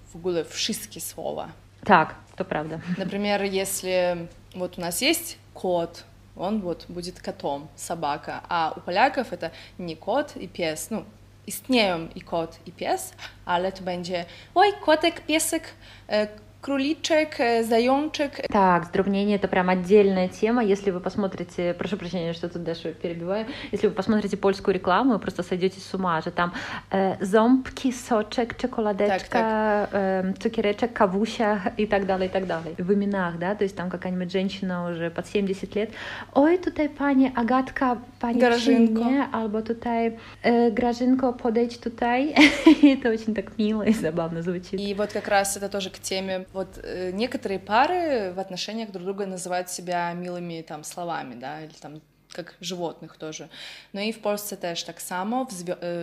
w 0.06 0.15
ogóle 0.15 0.46
wszystkie 0.46 1.01
słowa. 1.01 1.48
Tak, 1.86 2.15
to 2.36 2.46
prawda. 2.46 2.80
Например, 2.98 3.44
если 3.44 4.27
вот 4.56 4.77
у 4.77 4.82
нас 4.82 5.01
есть 5.01 5.38
кот, 5.53 6.03
он 6.38 6.62
вот 6.62 6.86
будет 6.89 7.20
котом, 7.20 7.70
собака. 7.75 8.41
А 8.50 8.74
у 8.75 8.80
поляков 8.80 9.34
это 9.34 9.51
не 9.80 9.96
кот 9.96 10.36
и 10.36 10.48
pies, 10.48 10.91
ну, 10.91 11.06
istnieją 11.48 12.08
i 12.15 12.22
kot, 12.22 12.60
i 12.65 12.72
pies, 12.72 13.13
ale 13.46 13.72
to 13.72 13.84
będzie 13.84 14.25
oj, 14.56 14.74
kotek, 14.86 15.25
piesek, 15.25 15.63
e, 16.10 16.27
Кроличек, 16.66 17.37
зайончик. 17.62 18.44
Так, 18.49 18.87
здравнение 18.87 19.37
это 19.37 19.46
прям 19.46 19.68
отдельная 19.68 20.26
тема. 20.26 20.64
Если 20.64 20.90
вы 20.90 20.99
посмотрите, 20.99 21.75
прошу 21.75 21.96
прощения, 21.96 22.32
что 22.32 22.49
тут 22.49 22.64
Дашу 22.64 22.92
перебиваю, 22.92 23.46
если 23.70 23.87
вы 23.87 23.92
посмотрите 23.94 24.37
польскую 24.37 24.75
рекламу, 24.75 25.12
вы 25.12 25.18
просто 25.20 25.44
сойдете 25.44 25.78
с 25.78 25.94
ума, 25.94 26.20
же 26.23 26.32
там 26.32 26.52
э, 26.90 27.25
зомбки, 27.25 27.92
сочек, 27.92 28.58
чоколадечка, 28.58 29.28
так, 29.30 29.30
так. 29.30 29.88
Э, 29.92 30.35
цукеречек, 30.42 30.92
кавуся 30.92 31.73
и 31.76 31.87
так 31.87 32.04
далее, 32.04 32.28
и 32.28 32.32
так 32.32 32.49
далее. 32.49 32.75
В 32.78 32.92
именах, 32.92 33.38
да, 33.38 33.54
то 33.54 33.62
есть 33.62 33.76
там 33.76 33.88
какая-нибудь 33.88 34.32
женщина 34.32 34.90
уже 34.90 35.11
под 35.11 35.28
70 35.28 35.73
лет, 35.76 35.90
ой, 36.35 36.58
tutaj 36.58 36.88
pani 36.88 37.32
Agatka, 37.37 37.96
pani 38.18 38.40
Grażynko. 38.40 39.04
Przyjmie, 39.04 39.28
albo 39.32 39.62
tutaj 39.62 40.16
э, 40.42 40.73
Grażynko, 40.73 41.32
podejdź 41.32 41.78
tutaj. 41.78 42.35
это 42.82 43.11
очень 43.11 43.37
так 43.37 43.56
мило 43.56 43.82
и 43.82 43.92
забавно 43.92 44.42
звучит. 44.42 44.80
И 44.80 44.94
вот 44.94 45.12
как 45.12 45.28
раз 45.28 45.56
это 45.56 45.68
тоже 45.68 45.90
к 45.90 45.99
теме 46.00 46.44
вот 46.57 46.81
э, 46.83 47.11
некоторые 47.13 47.59
пары 47.59 48.33
в 48.33 48.41
отношениях 48.41 48.91
друг 48.91 49.05
друга 49.05 49.27
называют 49.27 49.71
себя 49.71 50.13
милыми 50.13 50.63
там 50.63 50.85
словами, 50.85 51.35
да, 51.35 51.61
или 51.61 51.75
там 51.81 52.01
как 52.33 52.55
животных 52.61 53.17
тоже. 53.17 53.49
Но 53.93 54.01
и 54.01 54.13
в 54.13 54.21
Польsce 54.21 54.57
też 54.57 54.85
tak 54.85 55.01
samo. 55.01 55.47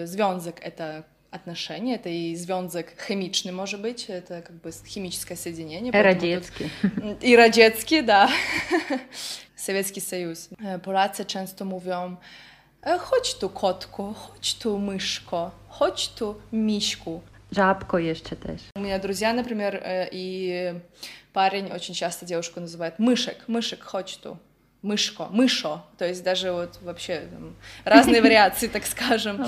Związek 0.06 0.60
это 0.62 1.04
отношения, 1.32 1.96
это 1.96 2.10
и 2.10 2.36
зwiązek 2.36 2.96
химичный 3.08 3.52
может 3.52 3.82
быть, 3.82 4.06
это 4.10 4.42
как 4.42 4.62
бы 4.62 4.72
химическое 4.72 5.36
соединение. 5.36 5.92
Радецкий. 5.92 6.70
И 7.22 7.36
Радецкий, 7.36 8.02
да. 8.02 8.30
Советский 9.56 10.02
Союз. 10.02 10.50
Polacy 10.84 11.26
często 11.26 11.66
mówią 11.66 12.18
chodź 13.00 13.36
tu 13.36 13.50
kotku, 13.50 14.14
chodź 14.14 14.56
tu 14.56 14.80
myszko, 14.80 15.52
chodź 15.68 16.10
tu 16.10 16.36
miśku. 16.52 17.22
Żabko 17.56 18.00
jeszcze 18.00 18.36
też. 18.36 18.62
У 18.76 18.80
меня 18.80 19.00
друзья, 19.00 19.34
например, 19.34 19.84
и 20.12 20.74
парень 21.34 21.72
очень 21.72 21.94
часто 21.94 22.26
девушку 22.26 22.60
называет 22.60 22.94
мышек, 23.00 23.38
мышек, 23.48 23.84
хочешь 23.84 24.18
ту 24.18 24.38
мышко, 24.84 25.28
мышо, 25.32 25.82
то 25.98 26.06
есть 26.06 26.24
даже 26.24 26.52
вот 26.52 26.80
вообще 26.82 27.22
там, 27.32 27.56
разные 27.86 28.22
вариации, 28.22 28.68
так 28.68 28.86
скажем, 28.86 29.42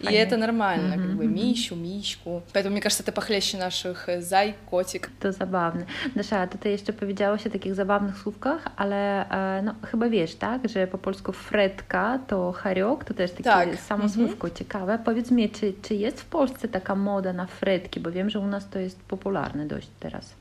и 0.00 0.12
это 0.12 0.36
нормально, 0.36 0.96
как 0.96 1.16
бы 1.16 1.26
мищу, 1.26 1.76
мишку, 1.76 2.42
поэтому 2.52 2.72
мне 2.72 2.80
кажется, 2.80 3.02
это 3.02 3.12
похлеще 3.12 3.58
наших 3.58 4.08
zaj, 4.18 4.54
kotik. 4.70 5.10
To 5.20 5.32
zabawne. 5.32 5.84
Dasza, 6.16 6.46
tutaj 6.46 6.72
jeszcze 6.72 6.92
powiedziałaś 6.92 7.46
o 7.46 7.50
takich 7.50 7.74
zabawnych 7.74 8.18
słówkach, 8.18 8.68
ale 8.76 9.26
no, 9.62 9.74
chyba 9.90 10.08
wiesz, 10.08 10.34
tak, 10.34 10.68
że 10.68 10.86
po 10.86 10.98
polsku 10.98 11.32
fredka 11.32 12.18
to 12.26 12.52
hariok, 12.52 13.04
to 13.04 13.14
też 13.14 13.30
takie 13.30 13.42
tak. 13.42 13.80
samo 13.80 14.08
słówko 14.08 14.50
ciekawe. 14.50 14.98
Powiedz 15.04 15.30
mi, 15.30 15.50
czy, 15.50 15.74
czy 15.82 15.94
jest 15.94 16.20
w 16.20 16.26
Polsce 16.26 16.68
taka 16.68 16.94
moda 16.94 17.32
na 17.32 17.46
fredki, 17.46 18.00
bo 18.00 18.10
wiem, 18.10 18.30
że 18.30 18.40
u 18.40 18.46
nas 18.46 18.68
to 18.68 18.78
jest 18.78 19.00
popularne 19.00 19.66
dość 19.66 19.88
teraz. 20.00 20.37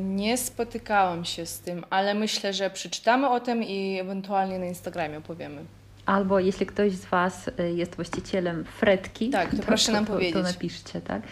Nie 0.00 0.38
spotykałam 0.38 1.24
się 1.24 1.46
z 1.46 1.60
tym, 1.60 1.84
ale 1.90 2.14
myślę, 2.14 2.52
że 2.52 2.70
przeczytamy 2.70 3.28
o 3.28 3.40
tym 3.40 3.62
i 3.62 3.98
ewentualnie 4.00 4.58
na 4.58 4.66
Instagramie 4.66 5.18
opowiemy. 5.18 5.64
Albo 6.06 6.40
jeśli 6.40 6.66
ktoś 6.66 6.92
z 6.92 7.04
Was 7.04 7.50
jest 7.74 7.96
właścicielem 7.96 8.64
fretki, 8.64 9.30
tak, 9.30 9.50
to, 9.50 9.56
to 9.56 9.62
proszę 9.62 9.92
nam 9.92 10.06
to, 10.06 10.12
powiedzieć. 10.12 10.34
To 10.34 10.42
napiszcie, 10.42 11.00
tak? 11.00 11.22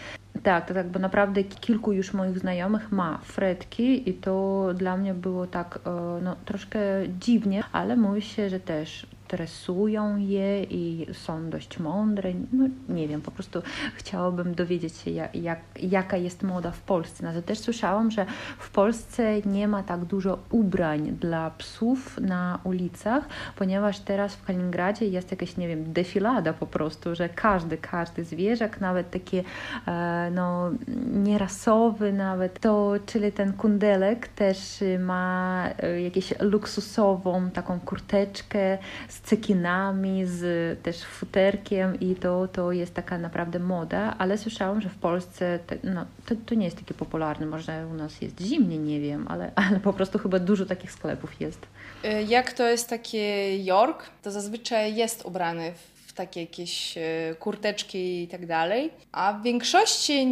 Tak, 0.43 0.67
to 0.67 0.73
tak, 0.73 0.87
bo 0.87 0.99
naprawdę 0.99 1.43
kilku 1.43 1.91
już 1.91 2.13
moich 2.13 2.39
znajomych 2.39 2.91
ma 2.91 3.19
fretki 3.23 4.09
i 4.09 4.13
to 4.13 4.65
dla 4.75 4.97
mnie 4.97 5.13
było 5.13 5.47
tak 5.47 5.79
no, 6.21 6.35
troszkę 6.45 6.79
dziwnie, 7.19 7.63
ale 7.71 7.95
mówi 7.95 8.21
się, 8.21 8.49
że 8.49 8.59
też 8.59 9.05
stresują 9.33 10.17
je 10.17 10.63
i 10.63 11.07
są 11.13 11.49
dość 11.49 11.79
mądre. 11.79 12.33
No 12.51 12.65
nie 12.89 13.07
wiem, 13.07 13.21
po 13.21 13.31
prostu 13.31 13.61
chciałabym 13.95 14.55
dowiedzieć 14.55 14.97
się, 14.97 15.11
jak, 15.11 15.35
jak, 15.35 15.59
jaka 15.83 16.17
jest 16.17 16.43
moda 16.43 16.71
w 16.71 16.81
Polsce. 16.81 17.23
No, 17.23 17.41
też 17.41 17.59
słyszałam, 17.59 18.11
że 18.11 18.25
w 18.57 18.69
Polsce 18.69 19.41
nie 19.41 19.67
ma 19.67 19.83
tak 19.83 20.05
dużo 20.05 20.39
ubrań 20.49 21.01
dla 21.01 21.51
psów 21.51 22.17
na 22.21 22.59
ulicach, 22.63 23.23
ponieważ 23.55 23.99
teraz 23.99 24.35
w 24.35 24.45
Kaliningradzie 24.45 25.05
jest 25.05 25.31
jakaś, 25.31 25.57
nie 25.57 25.67
wiem, 25.67 25.93
defilada 25.93 26.53
po 26.53 26.67
prostu, 26.67 27.15
że 27.15 27.29
każdy, 27.29 27.77
każdy 27.77 28.23
zwierzak, 28.23 28.81
nawet 28.81 29.11
takie 29.11 29.43
e, 29.87 30.31
no, 30.35 30.71
nierasowy 31.13 32.13
nawet, 32.13 32.59
to 32.59 32.93
czyli 33.05 33.31
ten 33.31 33.53
kundelek 33.53 34.27
też 34.27 34.83
ma 34.99 35.63
e, 35.77 36.01
jakąś 36.01 36.33
luksusową 36.39 37.49
taką 37.49 37.79
kurteczkę 37.79 38.77
z 39.07 39.22
cekinami, 39.23 40.25
z 40.25 40.79
też 40.83 41.03
futerkiem 41.03 41.99
i 41.99 42.15
to, 42.15 42.47
to 42.47 42.71
jest 42.71 42.93
taka 42.93 43.17
naprawdę 43.17 43.59
moda, 43.59 44.15
ale 44.17 44.37
słyszałam, 44.37 44.81
że 44.81 44.89
w 44.89 44.95
Polsce 44.95 45.59
te, 45.67 45.77
no, 45.83 46.05
to, 46.25 46.35
to 46.45 46.55
nie 46.55 46.65
jest 46.65 46.77
takie 46.77 46.93
popularne. 46.93 47.45
Może 47.45 47.87
u 47.91 47.93
nas 47.93 48.21
jest 48.21 48.41
zimnie, 48.41 48.77
nie 48.77 48.99
wiem, 48.99 49.25
ale, 49.29 49.51
ale 49.69 49.79
po 49.79 49.93
prostu 49.93 50.19
chyba 50.19 50.39
dużo 50.39 50.65
takich 50.65 50.91
sklepów 50.91 51.41
jest. 51.41 51.67
Y, 52.05 52.23
jak 52.23 52.53
to 52.53 52.69
jest 52.69 52.89
taki 52.89 53.17
York, 53.65 54.09
to 54.21 54.31
zazwyczaj 54.31 54.95
jest 54.95 55.25
ubrany 55.25 55.73
w 55.73 55.92
takie 56.18 56.40
jakieś 56.40 56.98
e, 56.98 57.34
kurteczki 57.38 58.22
i 58.22 58.28
tak 58.28 58.46
dalej, 58.46 58.90
a 59.12 59.32
w 59.32 59.42
większości, 59.42 60.26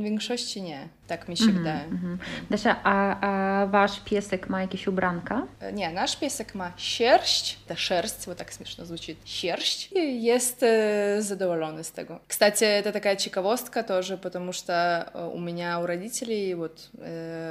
w 0.00 0.02
większości 0.02 0.62
nie, 0.62 0.88
tak 1.06 1.28
mi 1.28 1.36
się 1.36 1.44
mm 1.44 1.54
-hmm, 1.54 1.58
wydaje. 1.58 1.84
Mm 1.84 2.18
-hmm. 2.50 2.74
a, 2.84 3.20
a 3.20 3.66
wasz 3.66 4.00
piesek 4.00 4.48
ma 4.48 4.60
jakieś 4.60 4.86
ubranka? 4.86 5.46
E, 5.60 5.72
nie, 5.72 5.92
nasz 5.92 6.16
piesek 6.16 6.54
ma 6.54 6.72
sierść, 6.76 7.58
ta 7.66 7.76
sierść, 7.76 8.26
bo 8.26 8.34
tak 8.34 8.52
śmieszno 8.52 8.86
звучит, 8.86 9.18
sierść 9.24 9.92
i 9.92 10.22
jest 10.22 10.62
e, 10.62 11.22
задоволony 11.22 11.84
z 11.84 11.92
tego. 11.92 12.20
Кстати, 12.28 12.64
это 12.64 12.92
такая 12.92 13.16
ciekawostka 13.16 13.82
тоже, 13.82 14.16
потому 14.16 14.52
что 14.52 14.72
у 15.34 15.40
меня 15.40 15.80
у 15.80 15.86
родителей 15.86 16.54
вот 16.54 16.90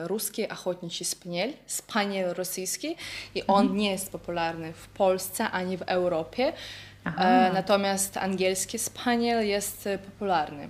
русский 0.07 0.45
охотничий 0.45 1.05
спаниель, 1.05 1.53
спаниель 1.67 2.33
российский, 2.33 2.97
и 3.35 3.43
он 3.47 3.65
mm 3.65 3.71
-hmm. 3.71 3.77
nie 3.77 3.91
jest 3.91 4.11
popularny 4.11 4.73
w 4.73 4.87
Polsce 4.87 5.51
ani 5.51 5.77
w 5.77 5.81
Europie, 5.81 6.53
Aha. 7.05 7.49
Natomiast 7.53 8.17
angielski 8.17 8.79
spaniel 8.79 9.47
jest 9.47 9.89
popularny. 10.05 10.69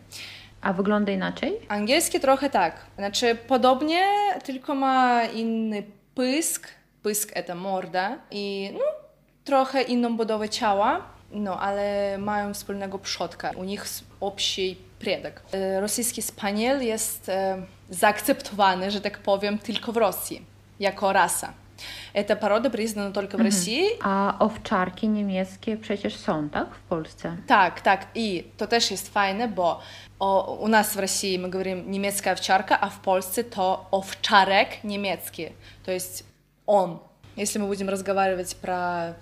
A 0.62 0.74
wygląda 0.74 1.12
inaczej? 1.12 1.60
Angielski 1.68 2.20
trochę 2.20 2.50
tak. 2.50 2.86
Znaczy 2.98 3.36
podobnie, 3.36 4.06
tylko 4.44 4.76
ma 4.76 5.24
inny 5.24 5.84
pysk. 6.16 6.68
Pysk 7.04 7.34
to 7.48 7.56
morda 7.56 8.18
i 8.32 8.72
no, 8.74 8.80
trochę 9.44 9.82
inną 9.82 10.18
budowę 10.18 10.50
ciała, 10.50 11.02
no 11.32 11.60
ale 11.60 12.18
mają 12.18 12.54
wspólnego 12.54 13.00
przodka. 13.00 13.52
U 13.52 13.64
nich 13.64 13.86
общий 14.20 14.76
предок. 15.00 15.42
Rosyjski 15.80 16.22
spaniel 16.22 16.84
jest 16.84 17.32
zaakceptowany, 17.90 18.92
że 18.92 19.02
tak 19.02 19.18
powiem, 19.18 19.60
tylko 19.60 19.92
w 19.92 19.98
Rosji 19.98 20.46
jako 20.80 21.14
rasa. 21.14 21.54
Эта 22.15 22.37
порода 22.37 22.71
признана 22.71 23.13
только 23.13 23.37
в 23.37 23.41
mhm. 23.41 23.47
России. 23.47 23.89
A 24.03 24.37
owczarki 24.39 25.09
niemieckie 25.09 25.77
przecież 25.77 26.17
są, 26.17 26.49
tak? 26.49 26.75
W 26.75 26.81
Polsce. 26.89 27.37
Так, 27.47 27.81
так. 27.81 28.07
И 28.15 28.45
to 28.57 28.67
też 28.67 28.91
jest 28.91 29.13
fajne, 29.13 29.49
bo 29.49 29.81
o, 30.19 30.59
у 30.61 30.69
нас 30.69 30.97
в 30.97 31.01
России 31.01 31.39
мы 31.39 31.49
говорим 31.49 31.91
немецкая 31.91 32.33
овчарка, 32.33 32.77
а 32.77 32.89
в 32.89 33.01
Польsce 33.03 33.45
то 33.45 33.87
овчарек 33.91 34.85
немецкий. 34.85 35.53
То 35.85 35.93
есть 35.93 36.25
он. 36.67 37.01
Если 37.37 37.59
мы 37.59 37.67
будем 37.67 37.89
разговаривать 37.89 38.57
про 38.57 39.17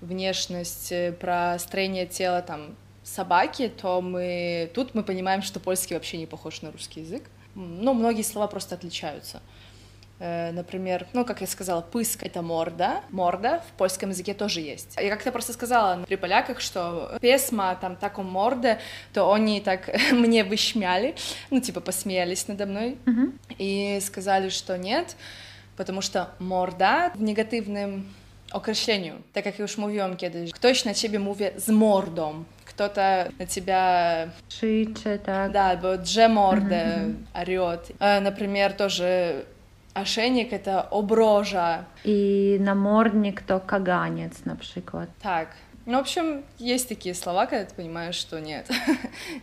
внешность, 0.00 0.92
про 1.20 1.58
строение 1.58 2.06
тела 2.06 2.42
там 2.42 2.76
собаки, 3.02 3.68
то 3.68 4.00
мы 4.02 4.70
тут 4.74 4.94
мы 4.94 5.02
понимаем, 5.02 5.42
что 5.42 5.60
польский 5.60 5.94
вообще 5.94 6.18
не 6.18 6.26
похож 6.26 6.62
на 6.62 6.70
русский 6.70 7.00
язык. 7.00 7.22
Ну, 7.54 7.94
многие 7.94 8.22
слова 8.22 8.48
просто 8.48 8.74
отличаются. 8.74 9.40
Э, 10.18 10.50
например, 10.52 11.06
ну, 11.12 11.24
как 11.24 11.40
я 11.40 11.46
сказала, 11.46 11.82
пыск— 11.82 12.22
это 12.22 12.42
морда. 12.42 13.02
Морда 13.10 13.62
в 13.68 13.78
польском 13.78 14.10
языке 14.10 14.34
тоже 14.34 14.60
есть. 14.60 14.96
Я 14.96 15.10
как-то 15.10 15.30
просто 15.30 15.52
сказала 15.52 16.04
при 16.04 16.16
поляках, 16.16 16.60
что 16.60 17.18
песма 17.20 17.76
там 17.80 17.96
таком 17.96 18.26
морде, 18.26 18.78
то 19.12 19.32
они 19.32 19.60
так 19.60 19.90
мне 20.12 20.44
выщмяли, 20.44 21.14
ну, 21.50 21.60
типа 21.60 21.80
посмеялись 21.80 22.48
надо 22.48 22.66
мной 22.66 22.96
mm-hmm. 23.04 23.56
и 23.58 24.00
сказали, 24.00 24.48
что 24.48 24.78
нет, 24.78 25.16
потому 25.76 26.00
что 26.00 26.30
морда 26.38 27.12
в 27.14 27.22
негативnym 27.22 28.14
określeniu. 28.52 29.14
Tak 29.32 29.46
jak 29.46 29.58
już 29.58 29.78
mówiłam 29.78 30.16
kiedyś, 30.16 30.52
ktoś 30.52 30.84
na 30.84 30.94
ciebie 30.94 31.18
mówi 31.18 31.44
z 31.56 31.68
mordą, 31.68 32.44
кто-то 32.64 33.24
на 33.38 33.46
тебя... 33.46 34.26
Krzyczy, 34.48 35.18
tak. 35.26 35.52
Да, 35.52 35.62
albo 35.62 35.98
drze 35.98 36.28
mordę, 36.28 36.84
mm-hmm. 36.84 37.42
орет. 37.42 37.92
Например, 38.22 38.72
тоже 38.72 39.44
Ошейник 39.95 40.53
это 40.53 40.81
оброжа. 40.91 41.83
I 42.05 42.57
namornik 42.61 43.41
to 43.41 43.59
kaganiec 43.59 44.45
na 44.45 44.55
przykład. 44.55 45.09
Tak. 45.21 45.47
Ну, 45.87 45.97
в 45.97 46.01
общем, 46.01 46.43
есть 46.59 46.89
такие 46.89 47.15
слова, 47.15 47.45
когда 47.47 47.65
ты 47.65 47.75
понимаешь, 47.75 48.15
что 48.15 48.39
нет, 48.39 48.69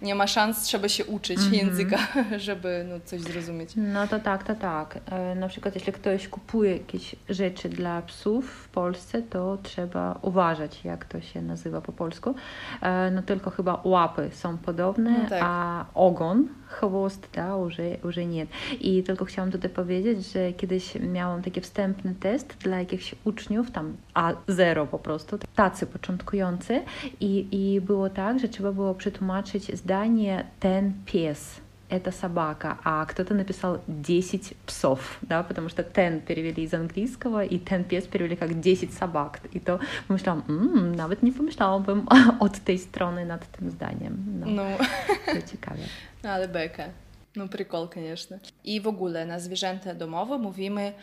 nie 0.02 0.14
ma 0.14 0.26
szans, 0.26 0.62
trzeba 0.62 0.88
się 0.88 1.04
uczyć 1.04 1.38
Mhm. 1.38 1.54
języka, 1.54 1.98
żeby 2.36 2.84
no, 2.88 3.00
coś 3.04 3.20
zrozumieć. 3.20 3.70
No 3.76 4.06
to 4.06 4.18
tak, 4.20 4.44
to 4.44 4.54
tak. 4.54 4.98
E, 5.10 5.34
Na 5.34 5.48
przykład 5.48 5.74
jeśli 5.74 5.92
ktoś 5.92 6.28
kupuje 6.28 6.72
jakieś 6.76 7.14
rzeczy 7.28 7.68
dla 7.68 8.02
psów 8.02 8.50
w 8.50 8.68
Polsce, 8.68 9.22
to 9.22 9.58
trzeba 9.62 10.18
uważać, 10.22 10.84
jak 10.84 11.04
to 11.04 11.20
się 11.20 11.42
nazywa 11.42 11.80
po 11.80 11.92
polsku. 11.92 12.34
E, 12.82 13.10
No 13.10 13.22
tylko 13.22 13.50
chyba 13.50 13.80
łapy 13.84 14.30
są 14.32 14.58
podobne, 14.58 15.10
No 15.22 15.28
tak. 15.28 15.40
a 15.42 15.84
ogon, 15.94 16.48
chwost, 16.73 17.27
da, 17.33 17.57
już, 17.57 17.75
już 18.03 18.17
nie. 18.17 18.47
I 18.81 19.03
tylko 19.03 19.25
chciałam 19.25 19.51
tutaj 19.51 19.69
powiedzieć, 19.69 20.31
że 20.31 20.53
kiedyś 20.53 20.95
miałam 20.95 21.41
taki 21.41 21.61
wstępny 21.61 22.15
test 22.19 22.57
dla 22.57 22.79
jakichś 22.79 23.15
uczniów, 23.23 23.71
tam 23.71 23.95
A0 24.13 24.87
po 24.87 24.99
prostu, 24.99 25.37
tacy 25.55 25.85
początkujący 25.85 26.81
i, 27.19 27.47
i 27.51 27.81
było 27.81 28.09
tak, 28.09 28.39
że 28.39 28.47
trzeba 28.49 28.71
było 28.71 28.95
przetłumaczyć 28.95 29.77
zdanie 29.77 30.45
ten 30.59 30.93
pies 31.05 31.62
это 31.93 32.11
собака, 32.11 32.77
а 32.83 33.05
кто-то 33.05 33.33
написал 33.33 33.81
10 33.87 34.55
псов, 34.65 35.17
да, 35.21 35.43
потому 35.43 35.69
что 35.69 35.83
ten 35.83 36.19
перевели 36.19 36.63
из 36.63 36.73
английского, 36.73 37.43
и 37.45 37.57
ten 37.59 37.83
пес 37.83 38.07
перевели 38.07 38.35
как 38.35 38.59
10 38.59 38.93
собак. 38.93 39.39
И 39.53 39.59
то 39.59 39.79
помышляла, 40.07 40.41
м-м, 40.49 40.95
навіть 40.95 41.23
не 41.23 41.31
помышляла 41.31 41.79
бы 41.79 42.03
от 42.39 42.57
этой 42.57 42.77
сторони 42.77 43.25
над 43.25 43.41
этим 43.41 43.69
зданням. 43.69 44.13
No. 44.13 44.45
Ну, 44.45 44.77
це 45.25 45.41
цікаве. 45.41 45.79
Але 46.23 46.47
бека. 46.47 46.85
Ну, 47.35 47.47
прикол, 47.47 47.89
конечно. 47.93 48.39
И 48.63 48.79
в 48.79 48.87
ogóle 48.87 49.25
на 49.25 49.39
звіженте 49.39 49.93
домови 49.93 50.37
мовіми 50.37 50.93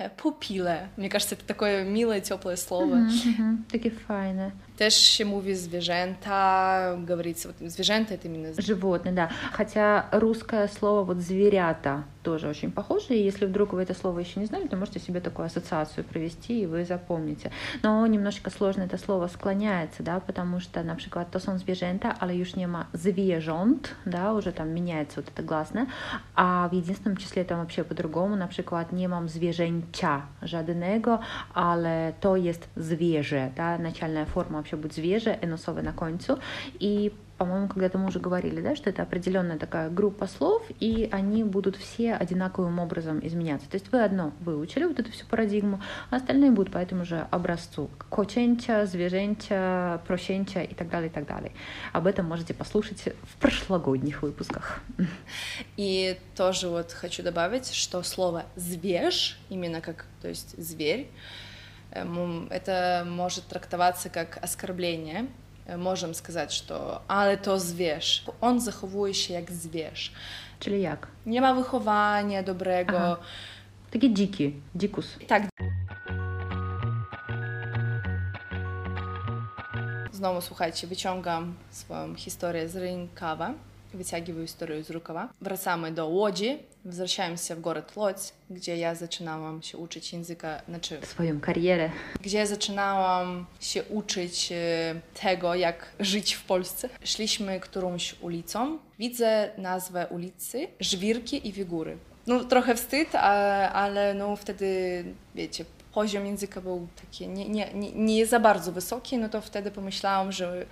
e, 0.00 0.10
pupile. 0.16 0.88
Мне 0.96 1.08
кажется, 1.08 1.34
это 1.34 1.44
такое 1.44 1.84
милое, 1.84 2.20
теплое 2.20 2.56
слово. 2.56 2.98
Takie 3.72 3.90
fajne. 3.90 4.50
Też 4.76 4.94
się 4.94 5.24
mówi 5.24 5.54
zwierzęta, 5.54 6.96
говорится, 6.98 7.48
вот 7.48 7.70
zwierzęta 7.70 8.14
это 8.14 8.28
именно 8.28 8.62
Животные, 8.62 9.12
да. 9.12 9.28
Хотя 9.52 10.08
русское 10.12 10.68
слово 10.68 11.04
вот 11.04 11.20
зверята 11.20 12.04
тоже 12.22 12.48
очень 12.48 12.70
похоже, 12.70 13.14
и 13.14 13.22
если 13.22 13.46
вдруг 13.46 13.72
вы 13.72 13.82
это 13.82 13.94
слово 13.94 14.20
еще 14.20 14.40
не 14.40 14.46
знали, 14.46 14.66
то 14.66 14.76
можете 14.76 15.00
себе 15.00 15.20
такую 15.20 15.46
ассоциацию 15.46 16.04
провести, 16.04 16.62
и 16.62 16.66
вы 16.66 16.84
запомните. 16.84 17.50
Но 17.82 18.06
немножечко 18.06 18.50
сложно 18.50 18.82
это 18.82 18.98
слово 18.98 19.28
склоняется, 19.28 20.02
да, 20.02 20.20
потому 20.20 20.60
что, 20.60 20.82
например, 20.82 21.26
то 21.30 21.40
są 21.40 21.58
zwierzęta, 21.58 22.16
ale 22.18 22.36
już 22.36 22.56
ma 22.56 22.86
zwierząt, 22.92 23.94
да, 24.04 24.32
уже 24.32 24.52
там 24.52 24.68
меняется 24.68 25.20
вот 25.20 25.30
это 25.30 25.42
гласное, 25.42 25.86
а 26.34 26.68
в 26.68 26.74
единственном 26.74 27.16
числе 27.16 27.44
там 27.44 27.58
вообще 27.58 27.84
по-другому, 27.84 28.36
на 28.36 28.48
przykład 28.48 28.92
nie 28.92 29.08
mam 29.08 29.28
cia 29.92 30.26
żadnego, 30.42 31.18
ale 31.54 32.12
to 32.20 32.36
jest 32.36 32.68
zwierzę, 32.76 33.50
ta 33.54 33.78
naczelna 33.78 34.24
forma 34.24 34.58
musi 34.60 34.76
być 34.76 34.94
zwierzę, 34.94 35.42
enosowe 35.42 35.82
na 35.82 35.92
końcu 35.92 36.36
i 36.80 37.10
по-моему, 37.40 37.68
когда-то 37.68 37.96
мы 37.96 38.08
уже 38.08 38.20
говорили, 38.20 38.60
да, 38.60 38.76
что 38.76 38.90
это 38.90 39.00
определенная 39.02 39.56
такая 39.56 39.88
группа 39.88 40.26
слов, 40.26 40.62
и 40.78 41.08
они 41.10 41.42
будут 41.42 41.74
все 41.76 42.12
одинаковым 42.12 42.78
образом 42.78 43.26
изменяться. 43.26 43.66
То 43.66 43.76
есть 43.76 43.90
вы 43.92 44.04
одно 44.04 44.34
выучили, 44.40 44.84
вот 44.84 45.00
эту 45.00 45.10
всю 45.10 45.24
парадигму, 45.24 45.80
а 46.10 46.16
остальные 46.16 46.50
будут 46.50 46.70
по 46.70 46.76
этому 46.76 47.06
же 47.06 47.26
образцу. 47.30 47.88
Коченча, 48.10 48.84
звеженча, 48.84 50.02
прощенча 50.06 50.60
и 50.60 50.74
так 50.74 50.90
далее, 50.90 51.08
и 51.08 51.10
так 51.10 51.26
далее. 51.26 51.52
Об 51.94 52.06
этом 52.06 52.26
можете 52.26 52.52
послушать 52.52 53.04
в 53.22 53.36
прошлогодних 53.40 54.20
выпусках. 54.20 54.82
И 55.78 56.18
тоже 56.36 56.68
вот 56.68 56.92
хочу 56.92 57.22
добавить, 57.22 57.72
что 57.72 58.02
слово 58.02 58.44
«звеж», 58.54 59.40
именно 59.48 59.80
как, 59.80 60.04
то 60.20 60.28
есть 60.28 60.62
зверь, 60.62 61.10
эм, 61.92 62.48
это 62.50 63.06
может 63.08 63.46
трактоваться 63.46 64.10
как 64.10 64.38
оскорбление. 64.42 65.26
Э, 65.69 65.77
Можем 65.77 66.13
сказать, 66.13 66.51
что 66.51 67.01
«ale 67.07 67.37
to 67.37 67.59
zwierz», 67.59 68.25
on 68.41 68.59
zachowuje 68.59 69.13
się 69.13 69.33
jak 69.33 69.51
zwierz. 69.51 70.11
Czyli 70.59 70.81
jak? 70.81 71.07
Nie 71.25 71.41
ma 71.41 71.53
wychowania 71.53 72.43
dobrego. 72.43 72.97
Aha. 72.97 73.17
Takie 73.91 74.13
dziki, 74.13 74.53
dzikus. 74.75 75.17
Tak. 75.27 75.43
Znowu 80.11 80.41
słuchajcie, 80.41 80.87
wyciągam 80.87 81.55
swoją 81.71 82.15
historię 82.15 82.69
z 82.69 82.75
rękawa, 82.75 83.53
wyciągam 83.93 84.47
historię 84.47 84.83
z 84.83 84.89
rukава. 84.89 85.29
Wracamy 85.41 85.91
do 85.91 86.07
Łodzi, 86.07 86.57
возвращаемся 86.85 87.55
w 87.55 87.61
город 87.61 87.95
Лодź, 87.95 88.17
gdzie 88.49 88.77
ja 88.77 88.95
zaczynałam 88.95 89.61
się 89.61 89.77
uczyć 89.77 90.13
języka, 90.13 90.61
znaczy 90.69 90.99
Swoją 91.03 91.39
karierę. 91.39 91.89
gdzie 92.21 92.47
zaczynałam 92.47 93.45
się 93.59 93.83
uczyć 93.83 94.51
e, 94.51 94.55
tego, 95.21 95.55
jak 95.55 95.85
żyć 95.99 96.33
w 96.33 96.43
Polsce. 96.43 96.89
Szliśmy 97.03 97.59
którąś 97.59 98.15
ulicą. 98.21 98.77
Widzę 98.99 99.49
nazwę 99.57 100.07
ulicy 100.09 100.67
Żwirki 100.79 101.47
i 101.47 101.53
Wigury. 101.53 101.97
No 102.27 102.43
trochę 102.43 102.75
wstyd, 102.75 103.15
a, 103.15 103.29
ale 103.71 104.13
no 104.13 104.35
wtedy, 104.35 105.03
wiecie, 105.35 105.65
poziom 105.93 106.25
języka 106.25 106.61
był 106.61 106.87
taki 107.01 107.27
nie, 107.27 107.49
nie, 107.49 107.73
nie, 107.73 107.91
nie 107.91 108.25
za 108.25 108.39
bardzo 108.39 108.71
wysoki, 108.71 109.17
no 109.17 109.29
to 109.29 109.41
wtedy 109.41 109.71
pomyślałam, 109.71 110.31
że 110.31 110.65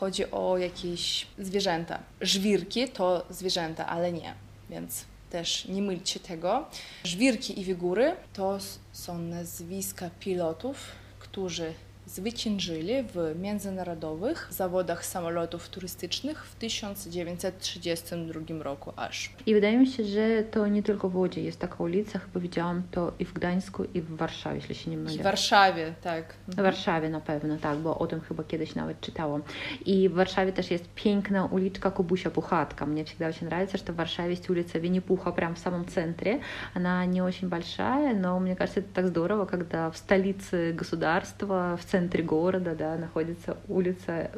chodzi 0.00 0.30
o 0.30 0.58
jakieś 0.58 1.26
zwierzęta. 1.38 1.98
Żwirki 2.20 2.88
to 2.88 3.26
zwierzęta, 3.30 3.86
ale 3.86 4.12
nie, 4.12 4.34
więc 4.70 5.04
też 5.30 5.64
nie 5.64 5.82
mylcie 5.82 6.20
tego. 6.20 6.66
Żwirki 7.04 7.60
i 7.60 7.64
Wigury 7.64 8.16
to 8.32 8.58
są 8.92 9.18
nazwiska 9.18 10.10
pilotów, 10.20 10.76
którzy 11.18 11.74
zwyciężyli 12.09 13.03
w 13.03 13.35
międzynarodowych 13.41 14.47
zawodach 14.49 15.05
samolotów 15.05 15.69
turystycznych 15.69 16.45
w 16.45 16.55
1932 16.55 18.63
roku 18.63 18.93
aż. 18.95 19.33
I 19.45 19.53
wydaje 19.53 19.77
mi 19.77 19.87
się, 19.87 20.03
że 20.03 20.43
to 20.43 20.67
nie 20.67 20.83
tylko 20.83 21.09
w 21.09 21.15
Łodzi 21.15 21.43
jest 21.43 21.59
taka 21.59 21.83
ulica, 21.83 22.19
chyba 22.19 22.39
widziałam 22.39 22.83
to 22.91 23.13
i 23.19 23.25
w 23.25 23.33
Gdańsku, 23.33 23.83
i 23.93 24.01
w 24.01 24.15
Warszawie, 24.15 24.55
jeśli 24.55 24.75
się 24.75 24.91
nie 24.91 24.97
W 24.97 25.03
mylę. 25.03 25.23
Warszawie, 25.23 25.93
tak. 26.01 26.33
W 26.47 26.55
Warszawie 26.55 27.09
na 27.09 27.21
pewno, 27.21 27.57
tak, 27.57 27.77
bo 27.77 27.99
o 27.99 28.07
tym 28.07 28.21
chyba 28.21 28.43
kiedyś 28.43 28.75
nawet 28.75 29.01
czytałam. 29.01 29.43
И 29.85 30.09
в 30.09 30.13
Варшаве 30.13 30.51
тоже 30.51 30.73
есть 30.73 30.85
piękna 30.95 31.45
uliczka 31.45 31.91
Kubusia 31.91 32.29
Пухатка. 32.29 32.85
Мне 32.85 33.03
всегда 33.03 33.27
очень 33.27 33.47
нравится, 33.47 33.77
что 33.77 33.93
в 33.93 33.95
Варшаве 33.95 34.29
есть 34.29 34.49
улица 34.49 34.79
Винни-Пуха 34.79 35.31
прямо 35.31 35.55
в 35.55 35.59
самом 35.59 35.87
центре. 35.87 36.41
Она 36.73 37.05
не 37.05 37.21
очень 37.21 37.49
большая, 37.49 38.13
но 38.13 38.39
мне 38.39 38.55
кажется, 38.55 38.79
это 38.79 38.89
так 38.93 39.07
здорово, 39.07 39.45
когда 39.45 39.89
в 39.89 39.97
столице 39.97 40.71
государства, 40.71 41.77
в 41.81 41.85
центре 41.85 41.95
города, 42.08 42.74
да, 42.74 42.96
находится 42.96 43.56
улица 43.68 44.30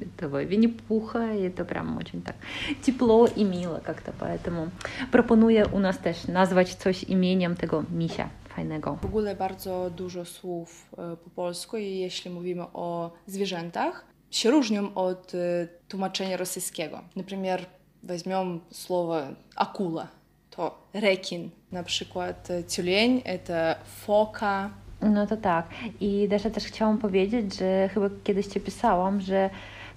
этого 0.00 0.42
Винни-Пуха, 0.42 1.34
и 1.34 1.42
это 1.42 1.64
прям 1.64 1.96
очень 1.96 2.22
так 2.22 2.36
тепло 2.82 3.26
и 3.26 3.44
мило 3.44 3.80
как-то, 3.84 4.12
поэтому 4.18 4.70
пропоную 5.12 5.68
у 5.72 5.78
нас 5.78 5.98
też 5.98 6.28
nazwać 6.28 6.74
coś 6.74 7.04
imieniem 7.04 7.56
tego 7.56 7.84
misia 7.90 8.28
fajnego. 8.48 8.98
W 9.02 9.04
ogóle 9.04 9.34
bardzo 9.34 9.90
dużo 9.90 10.24
słów 10.24 10.90
e, 10.98 11.16
po 11.16 11.30
polsku 11.30 11.76
i 11.76 11.98
jeśli 11.98 12.30
mówimy 12.30 12.62
o 12.72 13.10
zwierzętach, 13.26 14.04
się 14.30 14.50
różnią 14.50 14.94
od 14.94 15.34
e, 15.34 15.68
tłumaczenia 15.88 16.36
rosyjskiego. 16.36 17.00
Na 17.16 17.22
przykład 17.22 17.60
weźmiemy 18.02 18.58
słowo 18.70 19.20
akula, 19.56 20.08
to 20.50 20.78
rekin, 20.94 21.50
na 21.72 21.82
przykład 21.82 22.50
e, 22.50 22.64
ciuleń 22.64 23.22
to 23.44 23.52
foka, 23.84 24.70
No 25.00 25.26
to 25.26 25.36
tak. 25.36 25.66
I 26.00 26.28
ja 26.44 26.50
też 26.50 26.64
chciałam 26.64 26.98
powiedzieć, 26.98 27.58
że 27.58 27.88
chyba 27.94 28.06
kiedyś 28.24 28.46
Cię 28.46 28.60
pisałam, 28.60 29.20
że 29.20 29.50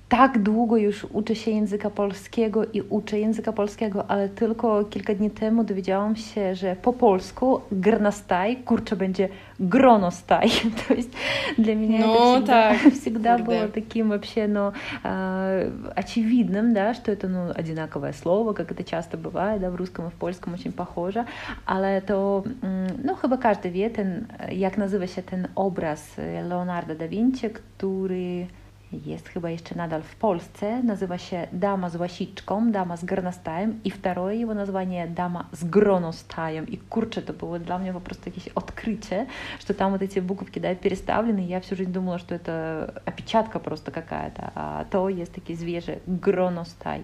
tak 0.09 0.38
długo 0.38 0.77
już 0.77 1.05
uczę 1.05 1.35
się 1.35 1.51
języka 1.51 1.90
polskiego 1.90 2.64
i 2.64 2.83
uczę 2.83 3.18
języka 3.18 3.53
polskiego, 3.53 4.11
ale 4.11 4.29
tylko 4.29 4.85
kilka 4.85 5.14
dni 5.14 5.31
temu 5.31 5.64
dowiedziałam 5.64 6.16
się, 6.16 6.55
że 6.55 6.77
po 6.77 6.92
polsku 6.92 7.61
grnastaj, 7.73 8.57
kurczę, 8.57 8.97
będzie 8.97 9.29
gronostaj. 9.61 10.51
To 10.88 10.94
jest 10.94 11.11
для 11.59 11.75
меня 11.75 11.99
Ну, 12.07 12.14
это 12.14 12.44
всегда, 12.44 12.68
так, 12.83 12.92
всегда 12.92 13.37
курде. 13.37 13.53
было 13.53 13.68
таким 13.68 14.09
вообще, 14.09 14.49
ну, 14.49 14.73
а, 15.03 15.49
очевидным, 15.97 16.75
да, 16.75 16.94
что 16.94 17.12
это, 17.12 17.29
ну, 17.29 17.53
одинаковое 17.55 18.12
слово, 18.12 18.53
как 18.53 18.73
это 18.73 18.85
часто 18.85 19.16
бывает, 19.16 19.61
да, 19.61 19.70
в 19.70 19.77
русском 19.77 20.07
и 20.07 20.11
в 20.11 20.14
польskim 20.14 20.55
очень 20.55 20.73
похоже, 20.73 21.25
ale 21.66 22.01
to, 22.03 22.44
mm, 22.62 23.05
no 23.05 23.14
chyba 23.14 23.37
każdy 23.37 23.70
wie, 23.70 23.90
ten, 23.90 24.27
jak 24.53 24.79
nazywa 24.79 25.07
się 25.07 25.23
ten 25.23 25.49
obraz 25.55 26.16
Leonardo 26.49 26.94
da 26.94 27.09
Vinci, 27.09 27.51
który 27.51 28.47
jest 28.91 29.30
chyba 29.30 29.49
jeszcze 29.49 29.75
nadal 29.75 30.02
w 30.02 30.15
Polsce, 30.15 30.84
nazywa 30.84 31.17
się 31.17 31.47
Dama 31.54 31.89
z 31.89 31.95
łasiczką, 31.95 32.71
Dama 32.71 32.97
z 32.97 33.06
горностаем 33.06 33.80
i 33.84 33.91
второе 33.91 34.41
его 34.41 34.54
название 34.54 35.08
Dama 35.08 35.47
z 35.52 35.63
gronostajem. 35.63 36.67
И 36.67 36.78
kurczę, 36.78 37.21
to 37.21 37.34
było 37.34 37.60
dla 37.60 37.80
mnie 37.80 37.93
po 37.93 38.02
prostu 38.02 38.30
jakieś 38.30 38.47
odkrycie, 38.47 39.25
что 39.60 39.73
там 39.73 39.91
вот 39.91 40.02
эти 40.02 40.19
буковки, 40.19 40.60
да, 40.60 40.75
переставлены, 40.75 41.39
я 41.39 41.60
всю 41.60 41.75
жизнь 41.75 41.91
думала, 41.91 42.19
что 42.19 42.36
это 42.36 43.02
опечатка 43.06 43.60
просто 43.60 43.91
какая-то, 43.91 44.52
а 44.56 44.86
то 44.89 45.10
есть 45.10 45.34
такие 45.34 45.58
zwierzę, 45.58 45.99
gronostaj. 46.08 47.04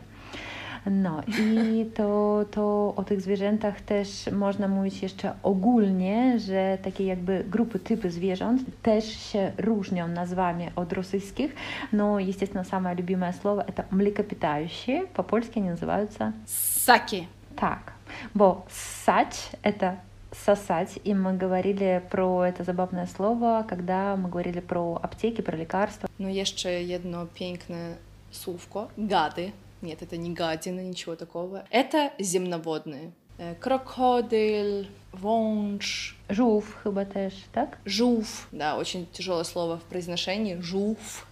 No 0.91 1.24
i 1.28 1.86
to, 1.95 2.45
to 2.52 2.93
o 2.95 3.04
tych 3.04 3.21
zwierzętach 3.21 3.82
też 3.82 4.30
można 4.32 4.67
mówić 4.67 5.04
jeszcze 5.04 5.34
ogólnie, 5.43 6.39
że 6.39 6.78
takie 6.84 7.06
jakby 7.06 7.43
grupy, 7.50 7.80
typy 7.80 8.12
zwierząt 8.12 8.62
też 8.82 9.06
się 9.06 9.52
różnią 9.58 10.08
nazwami 10.08 10.67
od 10.76 10.93
rosyjskich. 10.93 11.56
No, 11.93 12.19
естественно, 12.19 12.63
самое 12.63 12.95
любимое 12.95 13.34
слово 13.34 13.65
это 13.67 13.84
млекопитающие. 13.91 15.06
По-польски 15.13 15.60
они 15.60 15.69
называются... 15.69 16.34
Саки. 16.45 17.28
Так, 17.56 17.93
bo 18.34 18.65
ссать— 18.69 19.52
это 19.63 19.95
сосать, 20.32 21.00
и 21.04 21.13
мы 21.13 21.38
говорили 21.38 22.02
про 22.10 22.45
это 22.45 22.63
забавное 22.63 23.06
слово, 23.06 23.65
когда 23.67 24.15
мы 24.15 24.30
говорили 24.30 24.60
про 24.60 25.00
аптеки, 25.02 25.41
про 25.41 25.58
лекарства. 25.58 26.10
No 26.19 26.30
jeszcze 26.30 26.84
jedno 26.84 27.26
piękne 27.26 27.95
słówko. 28.32 28.88
Gady. 28.98 29.52
Нет, 29.86 30.02
это 30.02 30.17
не 30.17 30.34
гадина, 30.34 30.80
ничего 30.80 31.15
такого. 31.15 31.63
Это 31.69 32.12
земноводные. 32.17 33.12
Э, 33.38 33.54
Крокодил, 33.56 34.88
вонж, 35.13 36.15
Żółw 36.30 36.84
chyba 36.84 37.06
też, 37.06 37.34
tak? 37.52 37.78
жув. 37.86 38.48
Да, 38.52 38.78
очень 38.78 39.06
тяжелое 39.12 39.43
слово 39.43 39.78
в 39.78 39.84
произношении. 39.84 40.60
Жув. 40.62 41.28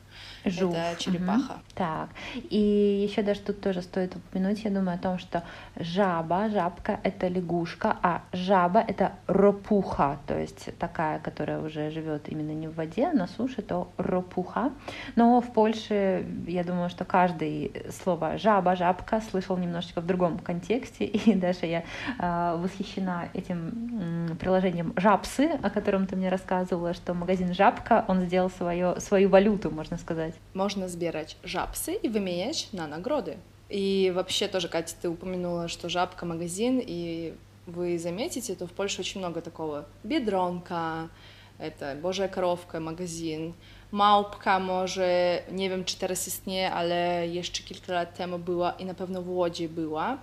Żółw. 0.45 0.75
Это 0.75 0.97
черепаха. 0.97 1.53
Мгм. 1.53 1.61
Так. 1.73 2.09
И 2.51 3.05
еще 3.09 3.23
даже 3.23 3.41
тут 3.41 3.61
тоже 3.61 3.81
стоит 3.81 4.15
упомянуть, 4.15 4.63
я 4.65 4.71
думаю, 4.71 4.95
о 4.95 4.97
том, 4.97 5.19
что 5.19 5.43
жаба, 5.79 6.49
жабка— 6.49 6.99
это 7.03 7.27
лягушка, 7.27 7.97
а 8.01 8.21
жаба— 8.33 8.79
это 8.87 9.11
ропуха, 9.27 10.17
то 10.27 10.39
есть 10.39 10.77
такая, 10.77 11.19
которая 11.19 11.59
уже 11.59 11.89
живет 11.91 12.29
именно 12.29 12.51
не 12.51 12.67
в 12.67 12.75
воде, 12.75 13.07
а 13.07 13.13
на 13.13 13.27
суше, 13.27 13.61
то 13.61 13.87
ропуха. 13.97 14.71
Но 15.15 15.41
в 15.41 15.53
Польше, 15.53 16.25
я 16.47 16.63
думаю, 16.63 16.89
что 16.89 17.05
каждый 17.05 17.71
слово 18.03 18.37
жаба, 18.37 18.75
жабка 18.75 19.21
слышал 19.21 19.57
немножечко 19.57 20.01
в 20.01 20.05
другом 20.05 20.39
контексте, 20.39 21.05
и 21.05 21.33
даже 21.33 21.65
я 21.65 21.83
а, 22.19 22.57
восхищена 22.57 23.29
этим 23.33 24.29
м, 24.29 24.37
приложением 24.37 24.93
Жабсы, 24.95 25.49
о 25.61 25.69
котором 25.69 26.07
ты 26.07 26.15
мне 26.15 26.29
рассказывала, 26.29 26.93
что 26.93 27.13
магазин 27.13 27.53
Жабка, 27.53 28.05
он 28.07 28.21
сделал 28.21 28.49
свое, 28.49 28.99
свою 28.99 29.29
валюту, 29.29 29.71
можно 29.71 29.97
сказать. 29.97 30.32
Можно 30.54 30.88
сбирать 30.88 31.36
жабсы 31.42 31.94
и 31.94 32.08
выменять 32.08 32.68
на 32.72 32.86
награды. 32.86 33.38
И 33.68 34.12
вообще 34.14 34.48
тоже, 34.48 34.68
Катя, 34.68 34.94
ты 35.00 35.08
упомянула, 35.08 35.68
что 35.68 35.88
жабка 35.88 36.24
магазин, 36.24 36.80
и 36.82 37.34
вы 37.66 37.98
заметите, 37.98 38.54
то 38.54 38.66
в 38.66 38.72
Польше 38.72 39.02
очень 39.02 39.20
много 39.20 39.42
такого. 39.42 39.86
Бедронка, 40.02 41.10
это 41.58 41.96
Божья 42.00 42.28
коровка, 42.28 42.80
магазин. 42.80 43.54
Małpka 43.90 44.58
może, 44.58 45.42
nie 45.50 45.70
wiem 45.70 45.84
czy 45.84 45.98
teraz 45.98 46.28
istnieje, 46.28 46.72
ale 46.72 47.28
jeszcze 47.28 47.62
kilka 47.62 47.92
lat 47.92 48.16
temu 48.16 48.38
była 48.38 48.72
i 48.72 48.84
na 48.84 48.94
pewno 48.94 49.22
w 49.22 49.30
Łodzi 49.30 49.68
była. 49.68 50.18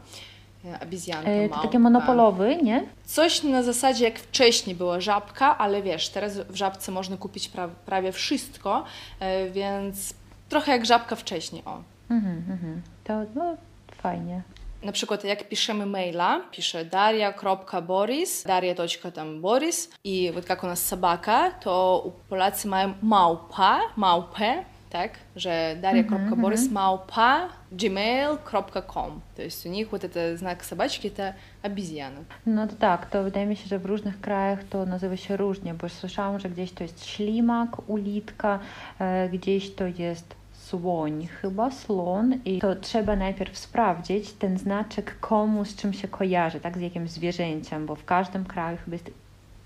E, 0.65 0.79
Obizjanka, 0.83 1.29
E, 1.29 1.43
to 1.43 1.49
małpka. 1.49 1.67
takie 1.67 1.79
monopolowy, 1.79 2.57
nie? 2.63 2.83
Coś 3.05 3.43
na 3.43 3.63
zasadzie 3.63 4.05
jak 4.05 4.19
wcześniej 4.19 4.75
była 4.75 4.99
żabka, 5.01 5.57
ale 5.57 5.81
wiesz, 5.81 6.09
teraz 6.09 6.37
w 6.37 6.55
żabce 6.55 6.91
można 6.91 7.17
kupić 7.17 7.49
pra 7.49 7.67
prawie 7.67 8.11
wszystko, 8.11 8.83
e, 9.19 9.49
więc 9.49 10.13
trochę 10.49 10.71
jak 10.71 10.85
żabka 10.85 11.15
wcześniej, 11.15 11.63
o. 11.65 11.81
Mhm, 12.09 12.37
mhm. 12.49 12.81
To 13.03 13.13
no, 13.35 13.57
fajnie. 13.97 14.41
Na 14.83 14.91
przykład 14.91 15.23
jak 15.23 15.49
piszemy 15.49 15.85
maila, 15.85 16.41
pisze 16.51 16.85
daria.boris, 16.85 18.43
daria.tam 18.43 19.41
boris 19.41 19.89
i 20.03 20.31
вот 20.31 20.45
как 20.45 20.63
у 20.63 20.67
нас 20.67 20.85
собака, 20.85 21.51
to 21.63 22.03
u 22.05 22.11
Polacy 22.29 22.67
mają 22.67 22.93
małpa, 23.01 23.79
małpę, 23.95 24.63
tak, 24.89 25.11
że 25.35 25.75
daria.boris 25.81 26.71
małpa 26.71 27.49
gmail.com, 27.71 29.21
to 29.35 29.41
jest 29.41 29.65
u 29.65 29.69
nich 29.69 29.89
вот 29.89 30.03
это 30.03 30.37
знак 30.37 30.63
собачки, 30.63 31.07
это 31.07 31.33
обезьяна. 31.63 32.23
No 32.45 32.67
to 32.67 32.75
tak, 32.75 33.09
to 33.09 33.23
wydaje 33.23 33.45
mi 33.45 33.55
się, 33.55 33.67
że 33.67 33.79
w 33.79 33.85
różnych 33.85 34.21
krajach 34.21 34.63
to 34.63 34.85
nazywa 34.85 35.17
się 35.17 35.37
różnie, 35.37 35.73
bo 35.73 35.89
słyszałam, 35.89 36.39
że 36.39 36.49
gdzieś 36.49 36.71
to 36.71 36.83
jest 36.83 37.05
ślimak, 37.05 37.89
ulitka, 37.89 38.59
e, 38.99 39.29
gdzieś 39.29 39.75
to 39.75 39.87
jest 39.87 40.35
słoń, 40.53 41.27
chyba 41.41 41.71
slon 41.71 42.39
i 42.45 42.59
to 42.59 42.75
trzeba 42.75 43.15
najpierw 43.15 43.57
sprawdzić 43.57 44.33
ten 44.33 44.57
znaczek 44.57 45.19
komu 45.19 45.65
z 45.65 45.75
czym 45.75 45.93
się 45.93 46.07
kojarzy, 46.07 46.59
tak, 46.59 46.77
z 46.77 46.81
jakimś 46.81 47.09
zwierzęciem, 47.09 47.85
bo 47.85 47.95
w 47.95 48.05
każdym 48.05 48.45
kraju 48.45 48.77
chyba 48.85 48.95
jest 48.95 49.11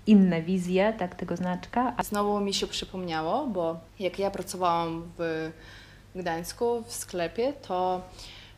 inne 0.07 0.41
wizje 0.41 0.93
tak, 0.99 1.15
tego 1.15 1.37
znaczka. 1.37 1.95
Znowu 2.03 2.39
mi 2.39 2.53
się 2.53 2.67
przypomniało, 2.67 3.47
bo 3.47 3.79
jak 3.99 4.19
ja 4.19 4.31
pracowałam 4.31 5.11
w 5.17 5.51
Gdańsku 6.15 6.83
w 6.83 6.93
sklepie, 6.93 7.53
to 7.53 8.01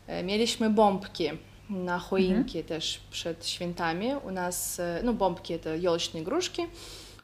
e, 0.08 0.24
mieliśmy 0.24 0.70
bombki 0.70 1.30
na 1.70 2.00
choinki 2.00 2.58
mhm. 2.58 2.66
też 2.66 3.02
przed 3.12 3.48
świętami. 3.48 4.08
U 4.26 4.32
nas, 4.32 4.80
e, 4.80 5.02
no 5.04 5.14
bombki 5.14 5.60
to 5.60 5.76
joleczne 5.76 6.22
gruszki, 6.22 6.62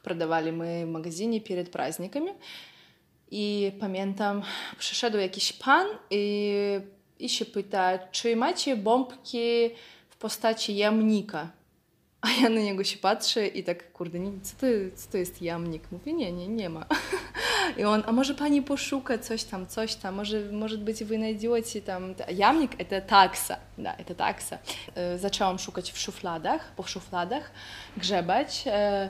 prodawali 0.02 0.52
w 0.52 0.86
magazynie 0.86 1.40
przed 1.40 1.68
praznikami. 1.68 2.30
I 3.30 3.72
pamiętam, 3.80 4.42
przyszedł 4.78 5.18
jakiś 5.18 5.52
pan 5.52 5.86
i, 6.10 6.54
i 7.18 7.28
pyta, 7.52 7.98
czy 7.98 8.36
macie 8.36 8.76
bombki 8.76 9.70
w 10.08 10.16
postaci 10.16 10.76
jamnika? 10.76 11.50
A 12.23 12.31
ja 12.31 12.49
na 12.49 12.61
niego 12.61 12.83
się 12.83 12.97
patrzę 12.97 13.47
i 13.47 13.63
tak, 13.63 13.91
kurde, 13.91 14.19
nie, 14.19 14.31
co, 14.41 14.55
to, 14.55 14.65
co 14.95 15.11
to 15.11 15.17
jest 15.17 15.41
jamnik? 15.41 15.91
Mówię, 15.91 16.13
nie, 16.13 16.31
nie, 16.31 16.47
nie 16.47 16.69
ma. 16.69 16.85
I 17.77 17.83
on, 17.83 18.03
a 18.07 18.11
może 18.11 18.35
pani 18.35 18.61
poszuka 18.61 19.17
coś 19.17 19.43
tam, 19.43 19.67
coś 19.67 19.95
tam, 19.95 20.15
może, 20.15 20.51
может 20.51 20.83
быть, 20.83 21.03
вы 21.03 21.17
найдете 21.17 21.81
там... 21.81 22.15
Jamnik — 22.29 22.77
это 22.77 23.01
такса, 23.01 23.59
да, 23.77 23.95
это 23.97 24.15
такса. 24.15 24.59
E, 24.95 25.17
Zaczęłam 25.17 25.59
szukać 25.59 25.91
w 25.91 25.97
szufladach, 25.97 26.71
po 26.75 26.83
szufladach, 26.83 27.51
grzebać 27.97 28.63
e, 28.67 29.09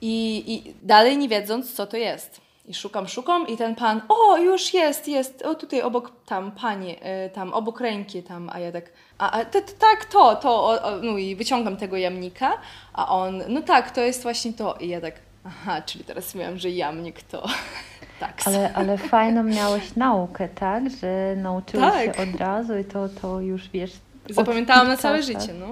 i, 0.00 0.44
i 0.54 0.74
dalej 0.82 1.18
nie 1.18 1.28
wiedząc, 1.28 1.74
co 1.74 1.86
to 1.86 1.96
jest. 1.96 2.40
I 2.65 2.73
szukam, 2.73 3.07
szukam 3.07 3.47
i 3.47 3.57
ten 3.57 3.75
pan, 3.75 4.01
o, 4.09 4.37
już 4.37 4.73
jest, 4.73 5.07
jest, 5.07 5.41
o 5.41 5.55
tutaj 5.55 5.81
obok 5.81 6.11
tam 6.25 6.51
pani, 6.51 6.91
y, 6.91 7.29
tam 7.33 7.53
obok 7.53 7.79
ręki 7.79 8.23
tam, 8.23 8.49
a 8.49 8.59
ja 8.59 8.71
tak, 8.71 8.85
a, 9.17 9.31
a 9.31 9.45
to, 9.45 9.61
to, 9.61 9.71
tak, 9.79 10.05
to, 10.05 10.35
to, 10.35 10.49
o, 10.49 10.83
o, 10.83 10.97
no 11.01 11.17
i 11.17 11.35
wyciągam 11.35 11.77
tego 11.77 11.97
jamnika, 11.97 12.51
a 12.93 13.07
on, 13.07 13.43
no 13.47 13.61
tak, 13.61 13.91
to 13.91 14.01
jest 14.01 14.23
właśnie 14.23 14.53
to. 14.53 14.73
I 14.79 14.87
ja 14.87 15.01
tak, 15.01 15.13
aha, 15.45 15.81
czyli 15.81 16.03
teraz 16.03 16.33
wiem, 16.33 16.57
że 16.57 16.69
jamnik 16.69 17.23
to 17.23 17.47
tak. 18.19 18.41
Ale, 18.45 18.73
ale 18.73 18.97
fajną 18.97 19.43
miałeś 19.43 19.95
naukę, 19.95 20.49
tak? 20.49 20.83
Że 20.89 21.35
nauczyłeś 21.35 21.93
Tak. 21.93 22.15
się 22.15 22.23
od 22.23 22.39
razu 22.39 22.77
i 22.77 22.85
to, 22.85 23.09
to 23.21 23.39
już 23.39 23.69
wiesz. 23.69 23.91
Zapamiętałam 24.29 24.87
na 24.87 24.97
całe 24.97 25.23
życie, 25.23 25.53
no. 25.59 25.65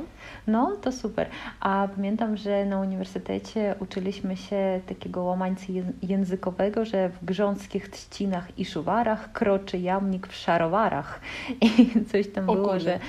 No, 0.47 0.71
to 0.81 0.91
super. 0.91 1.27
A 1.59 1.87
pamiętam, 1.95 2.37
że 2.37 2.65
na 2.65 2.79
uniwersytecie 2.79 3.75
uczyliśmy 3.79 4.37
się 4.37 4.79
takiego 4.87 5.23
łamańca 5.23 5.63
ję- 5.69 5.91
językowego, 6.03 6.85
że 6.85 7.09
w 7.09 7.25
grząskich 7.25 7.89
trzcinach 7.89 8.59
i 8.59 8.65
szuwarach 8.65 9.31
kroczy 9.31 9.77
jamnik 9.77 10.27
w 10.27 10.35
szarowarach. 10.35 11.19
I 11.61 12.05
coś 12.05 12.27
tam 12.27 12.49
O 12.49 12.53
było, 12.53 12.67
kurde. 12.67 12.79
że 12.79 12.99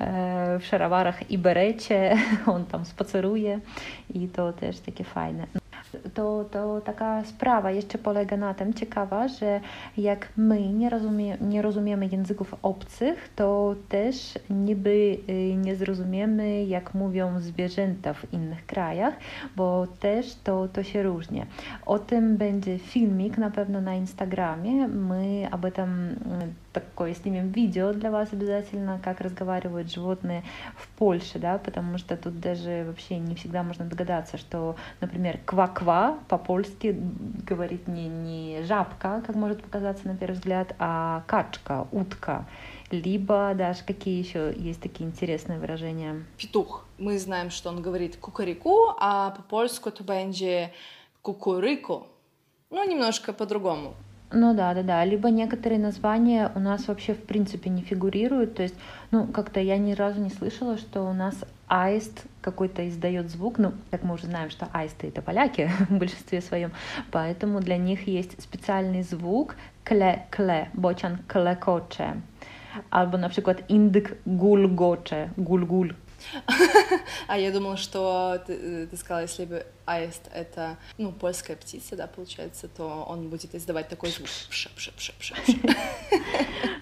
e, 0.00 0.58
w 0.58 0.64
szarowarach 0.66 1.30
i 1.30 1.38
berecie 1.38 2.16
on 2.54 2.64
tam 2.64 2.84
spaceruje 2.84 3.60
i 4.14 4.28
to 4.28 4.52
też 4.52 4.80
takie 4.80 5.04
fajne 5.04 5.46
to, 6.14 6.44
to 6.50 6.80
taka 6.80 7.24
sprawa 7.24 7.70
jeszcze 7.70 7.98
polega 7.98 8.36
na 8.36 8.54
tym 8.54 8.74
ciekawa, 8.74 9.28
że 9.28 9.60
jak 9.96 10.28
my 10.36 10.72
nie, 10.72 10.90
rozumie, 10.90 11.36
nie 11.40 11.62
rozumiemy 11.62 12.06
języków 12.06 12.54
obcych, 12.62 13.30
to 13.36 13.74
też 13.88 14.38
niby 14.50 15.18
y, 15.28 15.56
nie 15.56 15.76
zrozumiemy, 15.76 16.64
jak 16.64 16.94
mówią 16.94 17.40
zwierzęta 17.40 18.14
w 18.14 18.32
innych 18.32 18.66
krajach, 18.66 19.14
bo 19.56 19.86
też 20.00 20.34
to, 20.44 20.68
to 20.68 20.82
się 20.82 21.02
różni. 21.02 21.42
O 21.86 21.98
tym 21.98 22.36
będzie 22.36 22.78
filmik 22.78 23.38
na 23.38 23.50
pewno 23.50 23.80
na 23.80 23.94
Instagramie. 23.94 24.88
My 24.88 25.48
aby 25.50 25.72
tam 25.72 26.08
y, 26.08 26.14
такое 26.72 27.14
снимем 27.14 27.50
видео 27.50 27.92
для 27.92 28.10
вас 28.10 28.32
обязательно, 28.32 29.00
как 29.02 29.20
разговаривают 29.20 29.90
животные 29.90 30.44
в 30.76 30.88
Польше, 30.98 31.38
да, 31.38 31.58
потому 31.58 31.98
что 31.98 32.16
тут 32.16 32.40
даже 32.40 32.84
вообще 32.86 33.18
не 33.18 33.34
всегда 33.34 33.62
можно 33.62 33.84
догадаться, 33.84 34.38
что, 34.38 34.76
например, 35.00 35.38
ква-ква 35.44 36.18
по-польски 36.28 36.96
говорит 37.46 37.88
не, 37.88 38.08
не 38.08 38.62
жабка, 38.62 39.22
как 39.26 39.36
может 39.36 39.62
показаться 39.62 40.06
на 40.06 40.16
первый 40.16 40.34
взгляд, 40.34 40.74
а 40.78 41.22
качка, 41.26 41.86
утка. 41.92 42.46
Либо 42.90 43.52
даже 43.54 43.84
какие 43.84 44.18
еще 44.18 44.52
есть 44.56 44.80
такие 44.80 45.08
интересные 45.08 45.58
выражения. 45.58 46.24
Петух. 46.36 46.84
Мы 46.98 47.18
знаем, 47.18 47.50
что 47.50 47.70
он 47.70 47.82
говорит 47.82 48.16
кукареку, 48.16 48.94
а 48.98 49.30
по-польску 49.30 49.90
то 49.90 50.04
będzie 50.04 50.72
кукурику. 51.22 52.08
Ну, 52.70 52.88
немножко 52.88 53.32
по-другому. 53.32 53.94
Ну 54.32 54.54
да, 54.54 54.74
да, 54.74 54.82
да. 54.82 55.04
Либо 55.04 55.28
некоторые 55.30 55.80
названия 55.80 56.52
у 56.54 56.60
нас 56.60 56.86
вообще 56.86 57.14
в 57.14 57.22
принципе 57.22 57.68
не 57.68 57.82
фигурируют. 57.82 58.54
То 58.54 58.62
есть, 58.62 58.76
ну, 59.10 59.26
как-то 59.26 59.60
я 59.60 59.76
ни 59.76 59.92
разу 59.92 60.20
не 60.20 60.30
слышала, 60.30 60.78
что 60.78 61.02
у 61.02 61.12
нас 61.12 61.34
аист 61.66 62.24
какой-то 62.40 62.88
издает 62.88 63.28
звук. 63.28 63.58
Ну, 63.58 63.72
как 63.90 64.04
мы 64.04 64.14
уже 64.14 64.26
знаем, 64.26 64.50
что 64.50 64.68
аисты 64.72 65.08
это 65.08 65.20
поляки 65.20 65.68
в 65.88 65.98
большинстве 65.98 66.40
своем. 66.40 66.70
Поэтому 67.10 67.60
для 67.60 67.76
них 67.76 68.06
есть 68.06 68.40
специальный 68.40 69.02
звук 69.02 69.56
кле-кле, 69.84 70.68
бочан 70.74 71.18
клекоче. 71.26 72.14
Albo 72.90 73.18
na 73.18 73.28
przykład 73.28 73.62
indyk 73.68 74.14
gulgocze, 74.26 75.28
gul-gul. 75.38 75.94
А 77.26 77.38
я 77.38 77.50
думала, 77.50 77.76
что 77.76 78.42
ты, 78.46 78.86
ты 78.86 78.96
сказала, 78.96 79.22
если 79.22 79.44
бы 79.44 79.66
аист 79.86 80.28
это, 80.32 80.76
ну, 80.98 81.12
польская 81.12 81.56
птица, 81.56 81.96
да, 81.96 82.06
получается, 82.06 82.68
то 82.68 83.04
он 83.08 83.28
будет 83.28 83.54
издавать 83.54 83.88
такой 83.88 84.10
звук. 84.10 84.28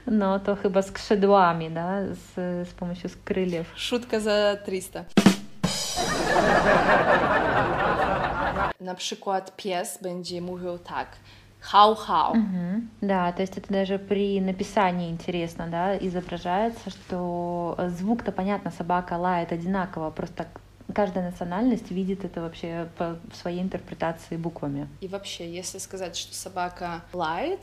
No 0.06 0.40
to 0.40 0.56
chyba 0.56 0.82
skrzydłami, 0.82 1.70
da? 1.70 2.14
Z, 2.14 2.68
z 2.68 2.72
pomocą 2.72 3.08
skryliów. 3.08 3.66
Шутка 3.76 4.20
за 4.20 4.56
300. 4.66 5.04
Na 8.80 8.94
przykład 8.94 9.56
pies 9.56 9.98
będzie 10.02 10.40
mówił 10.40 10.78
tak. 10.78 11.08
Hał. 11.60 11.96
Мгм. 12.34 12.90
Да, 13.00 13.32
то 13.32 13.42
есть 13.42 13.58
это 13.58 13.72
даже 13.72 13.98
при 13.98 14.40
написании 14.40 15.10
интересно, 15.10 15.66
да, 15.66 15.96
изображается, 15.96 16.90
что 16.90 17.76
звук-то 17.88 18.32
понятно, 18.32 18.70
собака 18.70 19.14
лает 19.18 19.52
одинаково, 19.52 20.10
просто 20.10 20.46
каждая 20.94 21.30
национальность 21.30 21.90
видит 21.90 22.24
это 22.24 22.40
вообще 22.40 22.88
по 22.96 23.18
своей 23.32 23.60
интерпретации 23.60 24.36
буквами. 24.36 24.88
I 25.02 25.08
вообще, 25.08 25.44
если 25.52 25.78
сказать, 25.78 26.16
что 26.16 26.34
собака 26.34 27.02
лает, 27.12 27.60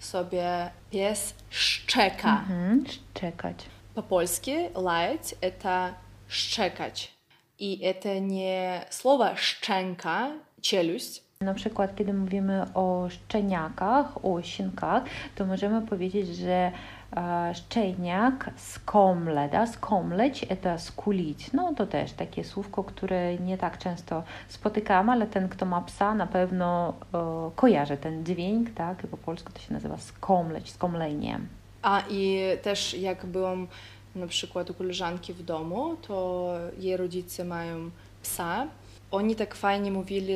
sobie 0.00 0.70
pies 0.90 1.34
szczeka. 1.50 2.44
Мгм. 2.48 2.86
Szczekać. 2.86 3.56
По-польски 3.94 4.70
лаять— 4.74 5.34
это 5.40 5.88
szczekać. 6.28 7.12
I 7.58 7.78
это 7.82 8.20
не 8.20 8.86
слово 8.90 9.36
szczęka, 9.36 10.30
челюсть, 10.60 11.22
Na 11.42 11.54
przykład, 11.54 11.94
kiedy 11.94 12.12
mówimy 12.14 12.66
o 12.74 13.08
szczeniakach, 13.10 14.24
o 14.24 14.42
świnkach, 14.42 15.02
to 15.34 15.46
możemy 15.46 15.86
powiedzieć, 15.86 16.28
że 16.28 16.72
e, 17.16 17.54
szczeniak 17.54 18.50
skomle, 18.56 19.48
da? 19.48 19.66
skomleć 19.66 20.46
to 20.62 20.78
skulić. 20.78 21.52
No 21.52 21.74
to 21.74 21.86
też 21.86 22.12
takie 22.12 22.44
słówko, 22.44 22.84
które 22.84 23.36
nie 23.36 23.58
tak 23.58 23.78
często 23.78 24.22
spotykamy, 24.48 25.12
ale 25.12 25.26
ten, 25.26 25.48
kto 25.48 25.66
ma 25.66 25.80
psa, 25.80 26.14
na 26.14 26.26
pewno 26.26 26.94
e, 27.14 27.50
kojarzy 27.56 27.96
ten 27.96 28.24
dźwięk, 28.24 28.70
tak? 28.70 29.04
I 29.04 29.06
po 29.06 29.16
polsku 29.16 29.52
to 29.52 29.58
się 29.58 29.74
nazywa 29.74 29.98
skomleć, 29.98 30.70
skomlenie. 30.70 31.40
A 31.82 32.02
i 32.10 32.40
też 32.62 32.94
jak 32.94 33.26
byłam 33.26 33.66
na 34.14 34.26
przykład 34.26 34.70
u 34.70 34.74
koleżanki 34.74 35.32
w 35.32 35.42
domu, 35.42 35.96
to 35.96 36.48
jej 36.78 36.96
rodzice 36.96 37.44
mają 37.44 37.90
psa. 38.22 38.66
Oni 39.10 39.36
tak 39.36 39.54
fajnie 39.54 39.90
mówili 39.90 40.34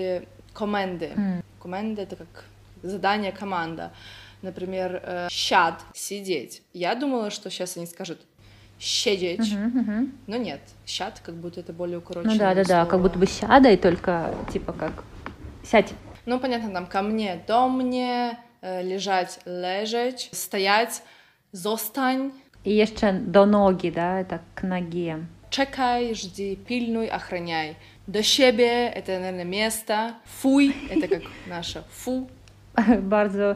команды. 0.57 1.13
Mm. 1.17 1.45
Команда— 1.61 2.03
это 2.03 2.17
как 2.17 2.45
задание 2.83 3.33
команда. 3.33 3.93
Например, 4.43 5.01
э, 5.03 5.29
«щад»— 5.31 5.83
сидеть. 5.95 6.63
Я 6.73 6.95
думала, 6.95 7.31
что 7.31 7.51
сейчас 7.51 7.77
они 7.77 7.87
скажут 7.87 8.19
щедеть. 8.79 9.41
Uh-huh, 9.41 9.73
uh-huh. 9.73 10.11
Но 10.27 10.37
нет, 10.37 10.61
щад 10.87 11.21
как 11.25 11.35
будто 11.35 11.61
это 11.61 11.73
более 11.73 11.97
ну 11.97 12.03
укороченное 12.03 12.35
Ну 12.35 12.39
да, 12.39 12.55
да, 12.55 12.65
слово. 12.65 12.85
да, 12.85 12.91
как 12.91 13.01
будто 13.01 13.19
бы 13.19 13.27
сяда 13.27 13.71
и 13.71 13.77
только 13.77 14.35
типа 14.53 14.73
как 14.73 15.05
сядь. 15.65 15.95
Ну 16.27 16.39
понятно, 16.39 16.71
там 16.71 16.87
ко 16.87 17.03
мне, 17.03 17.43
до 17.47 17.69
мне, 17.69 18.39
э, 18.61 18.83
лежать, 18.83 19.41
лежать, 19.47 20.29
стоять, 20.33 21.03
зостань. 21.53 22.33
И 22.65 22.73
еще 22.73 23.13
до 23.13 23.47
ноги, 23.47 23.91
да, 23.91 24.21
это 24.21 24.41
к 24.55 24.63
ноге. 24.63 25.27
Чекай, 25.51 26.15
жди, 26.15 26.57
пильнуй, 26.57 27.07
охраняй. 27.07 27.77
До 28.08 28.24
siebie, 28.24 28.90
это, 28.90 29.20
наверное, 29.20 29.46
место. 29.46 30.16
Фуй, 30.42 30.76
это 30.90 31.08
как 31.08 31.24
наше 31.48 31.84
фу. 31.92 32.28
Bardzo 33.02 33.56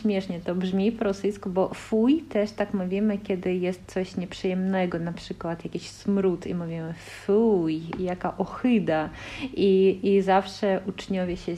śmiesznie 0.00 0.40
to 0.40 0.54
brzmi 0.54 0.92
po 0.92 1.04
rosyjsku, 1.04 1.50
bo 1.50 1.74
fuj 1.74 2.22
też 2.22 2.50
tak 2.50 2.74
mówimy, 2.74 3.18
kiedy 3.18 3.54
jest 3.54 3.80
coś 3.86 4.16
nieprzyjemnego, 4.16 4.98
na 4.98 5.12
przykład 5.12 5.64
jakiś 5.64 5.88
smród 5.88 6.46
i 6.46 6.54
mówimy 6.54 6.94
fuj, 7.26 7.82
jaka 7.98 8.38
ohyda. 8.38 9.10
I, 9.54 10.00
i 10.02 10.22
zawsze 10.22 10.80
uczniowie 10.86 11.36
się 11.36 11.52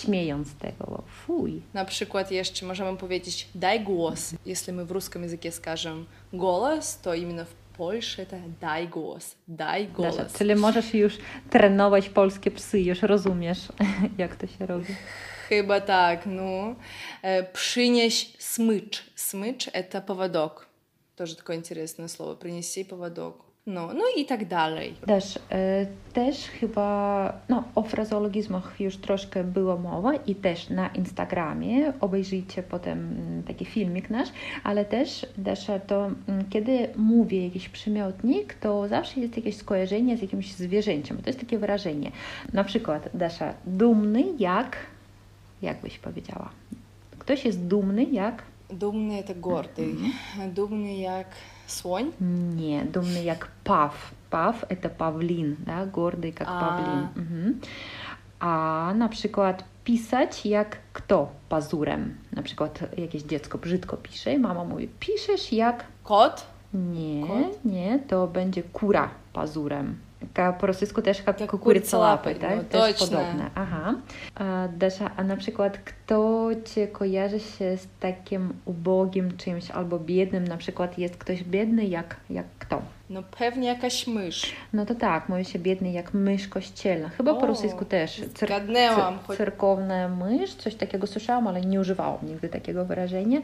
śmieją 0.00 0.44
z 0.44 0.54
tego, 0.54 0.86
bo 0.88 1.02
fuj. 1.26 1.62
На 1.74 1.84
przykład 1.84 2.30
jeszcze 2.30 2.66
możemy 2.66 2.96
powiedzieć 2.96 3.48
дай 3.54 3.80
głos. 3.80 4.34
Если 4.46 4.72
мы 4.72 4.84
в 4.84 4.92
русском 4.92 5.22
языке 5.22 5.52
скажем 5.52 6.06
голос, 6.32 6.96
то 7.02 7.14
именно 7.14 7.44
в 7.44 7.65
Польше 7.76 8.22
это 8.22 8.36
дай 8.60 8.88
głos, 8.88 9.34
дай 9.48 9.86
Dasza, 9.86 9.96
голос. 9.96 10.32
czyli 10.32 10.54
możesz 10.54 10.94
już 10.94 11.18
trenować 11.50 12.08
polskie 12.08 12.50
psy, 12.50 12.80
już 12.80 13.02
rozumiesz, 13.02 13.58
jak 14.18 14.36
to 14.36 14.46
się 14.46 14.66
robi. 14.66 14.94
Chyba 15.48 15.80
tak, 15.80 16.26
no. 16.26 16.74
Э, 17.22 17.44
Przynieś 17.52 18.32
smycz. 18.38 19.02
Смычь — 19.16 19.72
это 19.72 20.00
поводок. 20.00 20.66
Тоже 21.16 21.36
такое 21.36 21.56
интересное 21.56 22.08
слово. 22.08 22.34
Принеси 22.34 22.84
поводок. 22.84 23.44
No, 23.67 23.93
no 23.93 24.03
i 24.17 24.25
tak 24.25 24.45
dalej. 24.45 24.93
Też, 25.05 25.39
e, 25.51 25.85
też 26.13 26.37
chyba 26.37 27.33
no, 27.49 27.63
o 27.75 27.83
frazeologizmach 27.83 28.79
już 28.79 28.97
troszkę 28.97 29.43
była 29.43 29.77
mowa 29.77 30.13
i 30.15 30.35
też 30.35 30.69
na 30.69 30.87
Instagramie 30.87 31.93
obejrzyjcie 31.99 32.63
potem 32.63 32.99
mm, 32.99 33.43
taki 33.43 33.65
filmik 33.65 34.09
nasz, 34.09 34.29
ale 34.63 34.85
też 34.85 35.25
Dasza, 35.37 35.79
to 35.79 36.05
mm, 36.05 36.45
kiedy 36.49 36.89
mówię 36.95 37.43
jakiś 37.43 37.69
przymiotnik, 37.69 38.53
to 38.53 38.87
zawsze 38.87 39.19
jest 39.19 39.37
jakieś 39.37 39.55
skojarzenie 39.57 40.17
z 40.17 40.21
jakimś 40.21 40.53
zwierzęciem. 40.53 41.17
To 41.17 41.29
jest 41.29 41.39
takie 41.39 41.57
wyrażenie. 41.57 42.11
Na 42.53 42.63
przykład 42.63 43.09
Dasza, 43.13 43.53
dumny 43.65 44.23
jak, 44.39 44.77
jakbyś 45.61 45.99
powiedziała. 45.99 46.49
Ktoś 47.19 47.45
jest 47.45 47.67
dumny 47.67 48.03
jak... 48.03 48.43
Dumny 48.69 49.23
to 49.23 49.35
gordy. 49.35 49.83
Mm 49.83 49.97
-hmm. 49.97 50.53
Dumny 50.53 50.97
jak... 50.97 51.27
słoń. 51.66 52.12
Nie, 52.56 52.84
dumny 52.84 53.24
jak 53.24 53.48
paw. 53.64 54.14
Paw 54.30 54.64
to 54.82 54.88
pawlin, 54.90 55.56
da? 55.58 55.86
гордый 55.86 56.34
jak 56.40 56.48
A. 56.48 56.60
pawlin. 56.60 57.08
Mhm. 57.16 57.60
A 58.40 58.92
na 58.96 59.08
przykład 59.08 59.64
pisać 59.84 60.46
jak 60.46 60.78
kto 60.92 61.28
pazurem. 61.48 62.16
Na 62.32 62.42
przykład 62.42 62.80
jakieś 62.98 63.22
dziecko 63.22 63.58
brzydko 63.58 63.96
pisze 63.96 64.34
i 64.34 64.38
mama 64.38 64.64
mówi, 64.64 64.88
piszesz 65.00 65.52
jak... 65.52 65.84
Kot. 66.04 66.46
Nie, 66.74 67.26
Kot? 67.26 67.64
nie, 67.64 67.98
to 68.08 68.26
będzie 68.26 68.62
kura 68.62 69.10
pazurem. 69.32 69.96
Ka- 70.34 70.52
Po 70.52 70.66
rosyjsku 70.66 71.02
też 71.02 71.22
jak, 71.26 71.40
Jak 71.40 71.50
kukuryca 71.50 71.98
łapy, 71.98 72.22
kuryca 72.34 72.48
tak? 72.48 72.56
łapy, 72.56 72.68
też 72.70 72.80
no, 72.80 72.86
точно. 72.88 73.06
podobne. 73.18 73.50
Aha. 73.54 73.94
A, 74.34 74.68
Dasza, 74.76 75.10
a 75.16 75.24
na 75.24 75.36
przykład 75.36 75.78
kto 75.78 76.48
Cię 76.64 76.88
kojarzy 76.88 77.40
się 77.40 77.76
z 77.76 77.86
takim 78.00 78.52
ubogim 78.64 79.36
czymś 79.36 79.70
albo 79.70 79.98
biednym? 79.98 80.44
Na 80.48 80.56
przykład 80.56 80.98
jest 80.98 81.16
ktoś 81.16 81.44
biedny 81.44 81.84
jak, 81.84 82.16
jak 82.30 82.46
kto? 82.58 82.82
No 83.09 83.23
pewnie 83.37 83.67
jakaś 83.67 84.07
mysz. 84.07 84.51
No 84.73 84.85
to 84.85 84.95
tak, 84.95 85.29
mówi 85.29 85.45
się 85.45 85.59
biedny 85.59 85.91
jak 85.91 86.13
mysz 86.13 86.47
kościelna. 86.47 87.09
Chyba 87.09 87.33
po 87.33 87.39
O, 87.41 87.45
rosyjsku 87.47 87.85
też. 87.85 88.21
zgadnęłam, 88.39 89.19
cy- 89.19 89.25
choć- 89.27 89.37
Cerkowna 89.37 90.09
mysz, 90.09 90.53
coś 90.55 90.75
takiego 90.75 91.07
słyszałam, 91.07 91.47
ale 91.47 91.61
nie 91.61 91.79
używałam 91.79 92.17
nigdy 92.27 92.49
takiego 92.49 92.85
wyrażenia. 92.85 93.39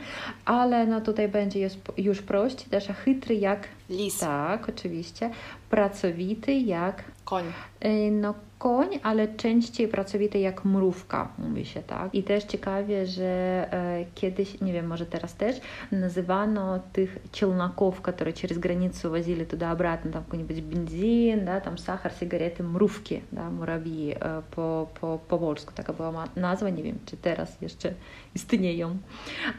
Ale 0.46 0.86
no 0.86 1.02
tutaj 1.02 1.28
będzie 1.28 1.60
już, 1.60 1.74
już 1.98 2.22
prościej. 2.22 2.70
Też 2.70 2.88
chytry 3.06 3.36
jak... 3.36 3.68
Lis. 3.90 4.20
Tak, 4.20 4.70
oczywiście. 4.70 5.30
Pracowity 5.70 6.54
jak... 6.54 7.04
Koń. 7.26 7.44
y, 7.86 8.12
No 8.12 8.34
koń, 8.63 8.89
ale 9.03 9.29
częściej 9.29 9.89
pracowity 9.89 10.39
jak 10.39 10.65
mrówka, 10.65 11.29
mówi 11.39 11.65
się 11.65 11.83
tak. 11.83 12.15
I 12.15 12.23
też 12.23 12.45
ciekawie, 12.45 13.07
że 13.07 13.25
e, 13.73 14.05
kiedyś, 14.15 14.61
nie 14.61 14.73
wiem, 14.73 14.87
może 14.87 15.07
teraz 15.07 15.35
też, 15.35 15.61
nazywano 15.93 16.79
tych 16.93 17.19
челноков, 17.33 18.01
которые 18.01 18.33
через 18.33 18.59
границу 18.59 19.11
возили 19.11 19.45
туда-обратно, 19.45 20.13
там 20.13 20.25
какой-нибудь 20.25 20.61
бензин, 20.61 21.45
да, 21.45 21.61
там 21.61 21.79
сахар, 21.79 22.13
сигареты, 22.13 22.63
mrówki, 22.63 23.21
да, 23.33 23.51
murawi 23.51 24.11
e, 24.11 24.43
po, 24.51 24.89
po, 25.01 25.19
po 25.29 25.39
polsku. 25.39 25.73
Taka 25.75 25.93
była 25.93 26.13
ma- 26.13 26.29
nazwa, 26.37 26.71
nie 26.71 26.83
wiem, 26.83 26.99
czy 27.07 27.17
teraz 27.17 27.63
jeszcze 27.63 27.95
istnieją. 28.36 28.98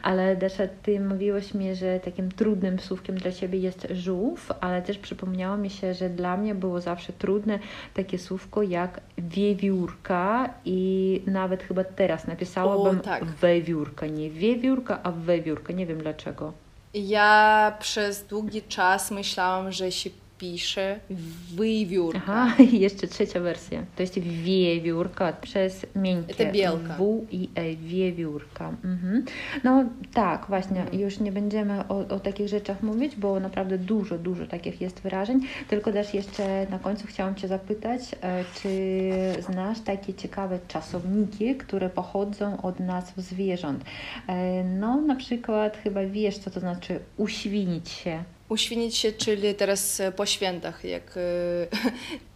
Ale 0.03 0.35
Dasza, 0.35 0.63
ty 0.83 0.99
mówiłaś 0.99 1.53
mi, 1.53 1.75
że 1.75 1.99
takim 1.99 2.31
trudnym 2.31 2.79
słówkiem 2.79 3.17
dla 3.17 3.31
ciebie 3.31 3.59
jest 3.59 3.87
żółw, 3.91 4.51
ale 4.61 4.81
też 4.81 4.97
przypomniało 4.97 5.57
mi 5.57 5.69
się, 5.69 5.93
że 5.93 6.09
dla 6.09 6.37
mnie 6.37 6.55
było 6.55 6.81
zawsze 6.81 7.13
trudne 7.13 7.59
takie 7.93 8.19
słówko 8.19 8.61
jak 8.61 9.01
wiewiórka 9.17 10.53
i 10.65 11.21
nawet 11.27 11.63
chyba 11.63 11.83
teraz 11.83 12.27
napisałabym 12.27 12.99
O, 12.99 13.03
tak. 13.03 13.23
nie 14.13 14.31
wiewiórka, 14.31 14.99
a 15.03 15.11
wiewiórka. 15.11 15.73
Nie 15.73 15.85
wiem 15.85 15.97
dlaczego. 15.97 16.53
Ja 16.93 17.77
przez 17.79 18.23
długi 18.27 18.61
czas 18.61 19.11
myślałam, 19.11 19.71
że 19.71 19.91
się 19.91 20.09
pisze 20.51 20.99
wiewiórka. 21.57 22.19
Aha, 22.27 22.55
i 22.73 22.79
jeszcze 22.79 23.07
trzecia 23.07 23.39
wersja. 23.39 23.83
To 23.95 24.03
jest 24.03 24.19
wiewiórka 24.19 25.33
przez 25.33 25.85
miękkie 25.95 26.45
To 26.45 26.53
bielka. 26.53 26.97
W 26.97 27.25
i 27.31 27.49
E, 27.55 27.75
wiewiórka. 27.75 28.69
Mhm. 28.83 29.25
No 29.63 29.85
tak, 30.13 30.45
właśnie, 30.49 30.81
Mhm. 30.81 30.99
już 30.99 31.19
nie 31.19 31.31
będziemy 31.31 31.87
o, 31.87 31.97
o 31.97 32.19
takich 32.19 32.47
rzeczach 32.47 32.83
mówić, 32.83 33.15
bo 33.15 33.39
naprawdę 33.39 33.77
dużo, 33.77 34.17
dużo 34.17 34.47
takich 34.47 34.81
jest 34.81 35.01
wyrażeń. 35.01 35.39
Tylko 35.67 35.91
też 35.91 36.13
jeszcze 36.13 36.67
na 36.69 36.79
końcu 36.79 37.07
chciałam 37.07 37.35
Cię 37.35 37.47
zapytać, 37.47 38.01
e, 38.21 38.43
czy 38.61 38.69
znasz 39.43 39.79
takie 39.81 40.13
ciekawe 40.13 40.59
czasowniki, 40.67 41.55
które 41.55 41.89
pochodzą 41.89 42.61
od 42.61 42.79
nazw 42.79 43.17
zwierząt? 43.17 43.83
E, 44.27 44.63
No 44.63 45.01
na 45.01 45.15
przykład 45.15 45.77
chyba 45.77 46.01
wiesz, 46.05 46.37
co 46.37 46.49
to 46.51 46.59
znaczy 46.59 46.99
uświnić 47.17 47.89
się. 47.89 48.23
Uświnić 48.48 48.96
się, 48.96 49.12
czyli 49.12 49.54
teraz 49.54 50.00
e, 50.00 50.12
po 50.12 50.26
świętach, 50.26 50.84
jak 50.84 51.16
e, 51.16 51.20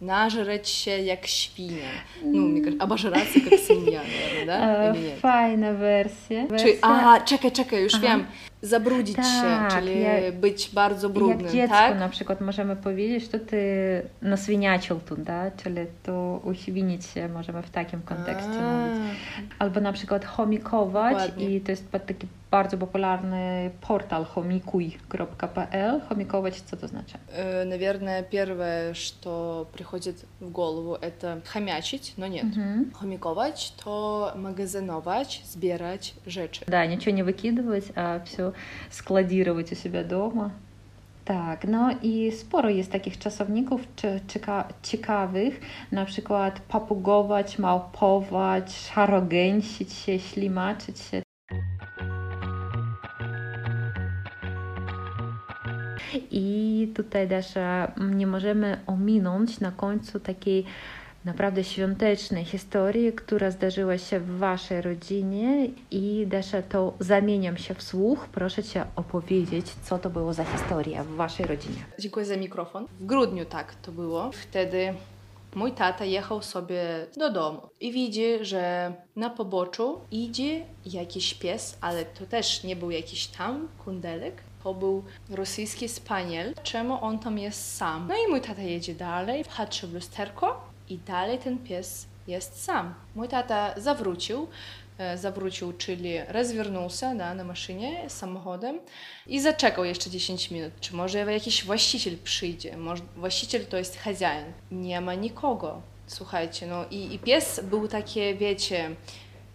nażreć 0.01 0.69
się 0.69 0.91
jak 0.91 1.27
świnia. 1.27 1.89
No, 2.25 2.41
мне 2.41 2.61
кажется, 2.61 2.83
обожраться 2.83 3.39
как 3.49 3.59
свинья, 3.59 4.01
наверное, 4.03 4.45
да? 4.45 4.83
E, 4.85 4.93
Или 4.97 5.07
нет? 5.09 5.19
Fajna 5.19 5.73
wersja. 5.73 6.47
Czy, 6.47 6.49
wersja. 6.65 6.79
a, 6.81 7.19
czekaj, 7.21 7.51
czekaj, 7.51 7.83
już 7.83 7.93
Aha. 7.93 8.03
wiem. 8.03 8.25
Zabrudzić 8.61 9.15
Tak, 9.15 9.25
się, 9.25 9.75
czyli 9.79 10.01
jak- 10.01 10.39
być 10.39 10.69
bardzo 10.73 11.09
brudnym, 11.09 11.39
Jak 11.41 11.51
dziecku 11.51 11.73
tak? 11.75 11.99
na 11.99 12.09
przykład 12.09 12.41
możemy 12.41 12.75
powiedzieć, 12.75 13.31
że 13.31 13.39
ty 13.39 13.61
naswiniacił 14.21 14.99
tu, 14.99 15.15
da? 15.17 15.51
czyli 15.51 15.75
to 16.03 16.41
uświnić 16.43 17.05
się 17.05 17.27
możemy 17.29 17.61
w 17.61 17.69
takim 17.69 18.01
kontekście 18.01 18.59
A, 18.61 18.87
mówić. 18.87 19.17
Albo 19.59 19.81
na 19.81 19.93
przykład 19.93 20.25
chomikować 20.25 21.13
Dokładnie. 21.13 21.55
i 21.55 21.61
to 21.61 21.71
jest 21.71 21.91
taki 21.91 22.27
bardzo 22.51 22.77
popularny 22.77 23.71
portal 23.81 24.25
chomikuj.pl. 24.25 26.01
Chomikować 26.09 26.61
co 26.61 26.77
to 26.77 26.87
znaczy? 26.87 27.17
э, 27.37 27.65
Наверное, 27.65 28.23
первое, 28.23 28.93
что 28.93 29.65
приходит 29.73 30.25
в 30.41 30.51
голову, 30.51 30.95
это 31.01 31.41
хомячить, 31.45 32.13
но 32.17 32.27
нет. 32.27 32.43
Mhm. 32.43 32.91
Chomikować 32.93 33.71
to 33.83 34.31
magazynować, 34.35 35.41
zbierać 35.45 36.15
rzeczy. 36.27 36.65
Да, 36.67 36.85
ничего 36.85 37.15
не 37.15 37.23
выкидывать, 37.23 37.91
а 37.95 38.19
все 38.25 38.51
складировать 38.89 39.71
у 39.71 39.75
себя 39.75 40.03
дома. 40.03 40.51
Tak, 41.25 41.63
no 41.67 41.89
i 42.03 42.31
sporo 42.31 42.69
jest 42.69 42.91
takich 42.91 43.17
czasowników 43.19 43.81
czy, 43.95 44.19
cieka, 44.27 44.67
ciekawych, 44.83 45.61
na 45.91 46.05
przykład 46.05 46.59
papugować, 46.59 47.59
małpować, 47.59 48.73
szarogęsić 48.75 49.93
się, 49.93 50.19
ślimaczyć 50.19 50.99
się. 50.99 51.21
I 56.30 56.88
tutaj 56.94 57.28
też 57.28 57.46
nie 57.98 58.26
możemy 58.26 58.80
ominąć 58.86 59.60
na 59.60 59.72
końcu 59.72 60.20
takiej 60.20 60.64
naprawdę 61.24 61.64
świątecznej 61.64 62.44
historii, 62.44 63.12
która 63.12 63.50
zdarzyła 63.50 63.98
się 63.98 64.20
w 64.20 64.38
Waszej 64.38 64.82
rodzinie 64.82 65.68
i 65.90 66.26
Desza, 66.26 66.62
to 66.62 66.94
zamieniam 67.00 67.56
się 67.56 67.74
w 67.74 67.82
słuch. 67.82 68.28
Proszę 68.32 68.62
Cię 68.62 68.84
opowiedzieć, 68.96 69.66
co 69.82 69.98
to 69.98 70.10
było 70.10 70.34
za 70.34 70.44
historia 70.44 71.04
w 71.04 71.08
Waszej 71.08 71.46
rodzinie. 71.46 71.84
Dziękuję 71.98 72.26
za 72.26 72.36
mikrofon. 72.36 72.86
W 73.00 73.06
grudniu 73.06 73.44
tak 73.44 73.74
to 73.74 73.92
było. 73.92 74.30
Wtedy 74.32 74.94
mój 75.54 75.72
tata 75.72 76.04
jechał 76.04 76.42
sobie 76.42 77.06
do 77.16 77.32
domu 77.32 77.60
i 77.80 77.92
widzi, 77.92 78.44
że 78.44 78.92
na 79.16 79.30
poboczu 79.30 80.00
idzie 80.10 80.64
jakiś 80.86 81.34
pies, 81.34 81.78
ale 81.80 82.04
to 82.04 82.26
też 82.26 82.64
nie 82.64 82.76
był 82.76 82.90
jakiś 82.90 83.26
tam 83.26 83.68
kundelek. 83.84 84.42
To 84.63 84.73
był 84.73 85.03
rosyjski 85.29 85.89
spaniel. 85.89 86.53
Czemu 86.63 87.03
on 87.03 87.19
tam 87.19 87.39
jest 87.39 87.75
sam? 87.75 88.07
No 88.07 88.15
i 88.15 88.31
mój 88.31 88.41
tata 88.41 88.61
jedzie 88.61 88.95
dalej, 88.95 89.45
patrzy 89.57 89.87
w 89.87 89.93
lusterko 89.93 90.69
i 90.89 90.97
dalej 90.97 91.39
ten 91.39 91.57
pies 91.57 92.07
jest 92.27 92.63
sam. 92.63 92.93
Mój 93.15 93.27
tata 93.27 93.73
zawrócił, 93.77 94.47
e, 94.97 95.17
zawrócił, 95.17 95.73
czyli 95.73 96.13
rozwierнулся 96.27 97.15
da, 97.15 97.33
na 97.33 97.43
maszynie 97.43 98.09
samochodem 98.09 98.79
i 99.27 99.41
zaczekał 99.41 99.85
jeszcze 99.85 100.09
10 100.09 100.51
minut. 100.51 100.73
Czy 100.79 100.95
może 100.95 101.19
jakiś 101.33 101.65
właściciel 101.65 102.17
przyjdzie? 102.23 102.77
Może 102.77 103.03
właściciel 103.15 103.65
to 103.65 103.77
jest 103.77 103.99
хозяин. 103.99 104.45
Nie 104.71 105.01
ma 105.01 105.13
nikogo. 105.13 105.81
Słuchajcie, 106.07 106.67
no 106.67 106.85
i, 106.91 107.13
i 107.13 107.19
pies 107.19 107.61
był 107.63 107.87
takie, 107.87 108.35
wiecie, 108.35 108.95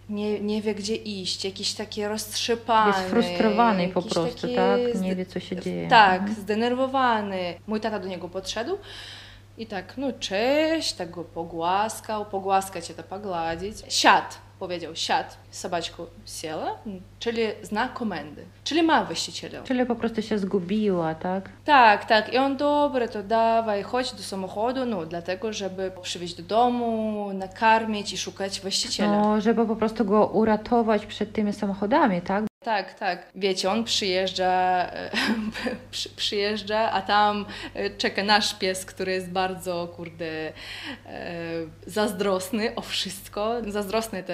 nie, 0.09 0.39
nie 0.39 0.61
wie 0.61 0.75
gdzie 0.75 0.95
iść, 0.95 1.45
jakiś 1.45 1.73
taki 1.73 2.05
roztrzepany. 2.05 2.97
Jest 2.97 3.09
frustrowany 3.09 3.87
po 3.87 4.01
prostu, 4.01 4.47
tak? 4.55 5.01
Nie 5.01 5.15
wie, 5.15 5.25
co 5.25 5.39
się 5.39 5.55
dzieje. 5.55 5.87
Tak, 5.87 6.19
Mhm. 6.21 6.41
zdenerwowany. 6.41 7.53
Mój 7.67 7.79
tata 7.81 7.99
do 7.99 8.07
niego 8.07 8.29
podszedł 8.29 8.77
i 9.57 9.67
tak, 9.67 9.93
no 9.97 10.13
cześć, 10.19 10.93
tak 10.93 11.11
go 11.11 11.23
pogłaskał, 11.23 12.25
pogłaskać 12.25 12.87
to 12.87 13.03
pogładzić. 13.03 13.77
Siad, 13.89 14.37
powiedział 14.65 14.95
siad, 14.95 15.37
sobaczku 15.51 16.05
siela, 16.25 16.77
czyli 17.19 17.41
znak 17.61 17.93
komendy. 17.93 18.45
Czyli 18.63 18.83
ma 18.83 19.05
właściciela. 19.05 19.63
Czyli 19.63 19.85
po 19.85 19.95
prostu 19.95 20.21
się 20.21 20.37
zgubiła, 20.37 21.15
tak? 21.15 21.49
Tak, 21.65 22.05
tak. 22.05 22.33
I 22.33 22.37
on, 22.37 22.57
dobre, 22.57 23.07
to 23.07 23.23
dawaj, 23.23 23.83
chodź 23.83 24.11
do 24.11 24.23
samochodu, 24.23 24.85
no, 24.85 25.05
dlatego, 25.05 25.53
żeby 25.53 25.91
przywieźć 26.01 26.35
do 26.35 26.43
domu, 26.43 27.29
nakarmić 27.33 28.13
i 28.13 28.17
szukać 28.17 28.61
właściciela. 28.61 29.21
No, 29.21 29.41
żeby 29.41 29.67
po 29.67 29.75
prostu 29.75 30.05
go 30.05 30.27
uratować 30.27 31.05
przed 31.05 31.33
tymi 31.33 31.53
samochodami, 31.53 32.21
tak? 32.21 32.43
Tak, 32.65 32.93
tak. 32.93 33.31
Wiecie, 33.35 33.71
on 33.71 33.83
przyjeżdża, 33.83 34.85
e, 34.91 35.11
przy, 35.91 36.09
przyjeżdża, 36.09 36.91
a 36.91 37.01
tam 37.01 37.45
e, 37.73 37.89
czeka 37.89 38.23
nasz 38.23 38.53
pies, 38.53 38.85
który 38.85 39.11
jest 39.11 39.29
bardzo, 39.29 39.87
kurde, 39.95 40.25
e, 40.25 40.53
zazdrosny 41.87 42.75
o 42.75 42.81
wszystko. 42.81 43.55
Zazdrosny 43.67 44.23
to 44.23 44.33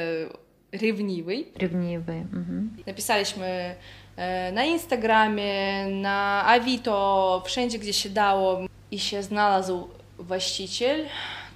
rewniwy. 0.72 1.44
Rewniwy. 1.56 2.14
Mhm. 2.14 2.78
Napisaliśmy 2.88 3.76
na 4.54 4.64
Instagramie, 4.64 5.86
na 5.86 6.46
Avito, 6.46 7.44
wszędzie, 7.46 7.80
gdzie 7.80 7.94
się 7.94 8.10
dało 8.10 8.60
i 8.92 9.00
się 9.00 9.24
znalazł 9.24 9.88
właściciel, 10.20 11.06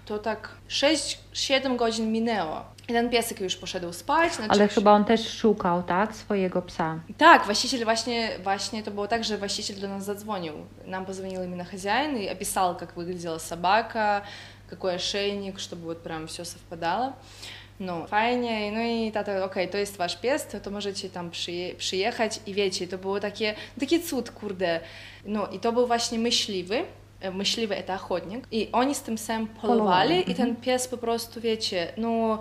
to 0.06 0.20
tak 0.20 0.50
6-7 0.70 1.76
godzin 1.76 2.12
minęło. 2.12 2.75
I 2.89 2.93
ten 2.93 3.11
piesek 3.11 3.41
już 3.41 3.57
poszedł 3.57 3.93
spać. 3.93 4.33
Znaczy 4.33 4.51
Ale 4.51 4.69
chyba 4.69 4.93
on 4.93 5.05
też 5.05 5.29
szukał, 5.29 5.83
tak? 5.83 6.15
Swojego 6.15 6.63
psa. 6.63 7.01
Tak, 7.19 7.45
właściciel 7.45 7.85
właśnie, 7.85 8.31
właśnie 8.43 8.83
to 8.83 8.91
było 8.91 9.09
tak, 9.09 9.25
że 9.25 9.39
właściciel 9.39 9.81
do 9.81 9.89
нас 9.89 10.05
зadzwonił. 10.05 10.53
Нам 10.87 11.07
позвонил 11.07 11.43
именно 11.43 11.65
хозяин 11.65 12.17
и 12.17 12.27
описал, 12.27 12.77
как 12.77 12.97
выглядела 12.97 13.39
собака, 13.39 14.23
какой 14.71 14.95
ошейник, 14.95 15.59
чтобы 15.59 15.85
вот 15.85 16.03
прям 16.03 16.27
все 16.27 16.45
совпадало. 16.45 17.13
No, 17.81 18.07
fajnie, 18.07 18.73
no 18.73 18.81
i 18.81 19.13
tata, 19.13 19.45
okej, 19.45 19.69
to 19.69 19.79
jest 19.79 19.97
wasz 19.97 20.17
pies, 20.17 20.47
to, 20.47 20.61
to 20.61 20.71
możecie 20.71 21.11
tam 21.11 21.31
przyje 21.31 21.75
przyjechać 21.75 22.41
i 22.47 22.55
wiecie, 22.55 22.89
to 22.89 22.99
było 22.99 23.21
takie, 23.21 23.55
taki 23.81 24.03
cud, 24.03 24.31
kurde. 24.31 24.81
No 25.25 25.49
i 25.49 25.59
to 25.59 25.73
był 25.73 25.87
właśnie 25.87 26.19
myśliwy, 26.19 26.83
e, 27.21 27.31
myśliwy 27.31 27.83
to 27.87 27.95
ochotnik 27.95 28.47
i 28.53 28.69
oni 28.73 28.95
z 28.95 29.03
tym 29.03 29.17
psem 29.17 29.47
polowali 29.47 29.79
Polowali, 29.79 30.31
i 30.31 30.35
ten 30.35 30.57
pies 30.57 30.89
po 30.89 30.97
prostu, 30.97 31.41
wiecie, 31.41 31.93
no 31.97 32.39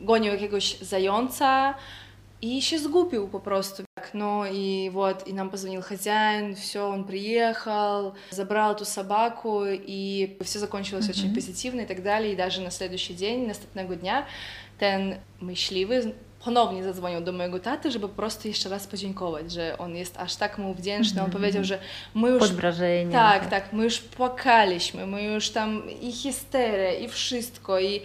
gonił 0.00 0.32
jakiegoś 0.32 0.78
zająca 0.78 1.74
zgubił 2.78 3.28
po 3.28 3.40
prostu. 3.40 3.82
Так, 3.94 4.10
Ну 4.14 4.44
и 4.44 4.90
вот, 4.90 5.26
и 5.26 5.32
нам 5.32 5.50
позвонил 5.50 5.82
хозяин, 5.82 6.54
все, 6.54 6.88
он 6.88 7.04
приехал, 7.04 8.14
забрал 8.30 8.74
эту 8.74 8.84
собаку, 8.84 9.64
и 9.66 10.38
все 10.42 10.58
закончилось 10.58 11.08
очень 11.08 11.34
позитивно 11.34 11.82
и 11.82 11.86
так 11.86 12.02
далее. 12.02 12.32
И 12.32 12.36
даже 12.36 12.60
на 12.60 12.70
следующий 12.70 13.14
день, 13.14 13.46
настępnego 13.46 13.96
dnia, 13.96 14.26
ten 14.78 15.16
myśliwy 15.40 16.14
ponownie 16.44 16.84
zadzwonił 16.84 17.20
do 17.20 17.32
mojego 17.32 17.58
taty, 17.60 17.90
żeby 17.90 18.08
po 18.08 18.14
prostu 18.14 18.48
jeszcze 18.48 18.68
raz 18.68 18.86
podziękować, 18.86 19.52
że 19.52 19.78
on 19.78 19.96
jest 19.96 20.16
aż 20.18 20.36
tak 20.36 20.58
mu 20.58 20.74
wdzięczny. 20.74 21.22
On 21.22 21.30
powiedział, 21.30 21.64
że 21.64 21.78
my 22.14 22.28
już 22.28 22.38
Pod 22.38 22.52
wrażeniem. 22.52 23.12
tak, 23.12 23.46
tak, 23.50 23.72
my 23.72 23.84
już 23.84 23.98
płakaliśmy, 23.98 25.06
my 25.06 25.22
już 25.22 25.50
tam 25.50 25.82
i 26.00 26.12
histeria, 26.12 26.92
i 26.94 27.08
wszystko, 27.08 27.80
i, 27.80 28.00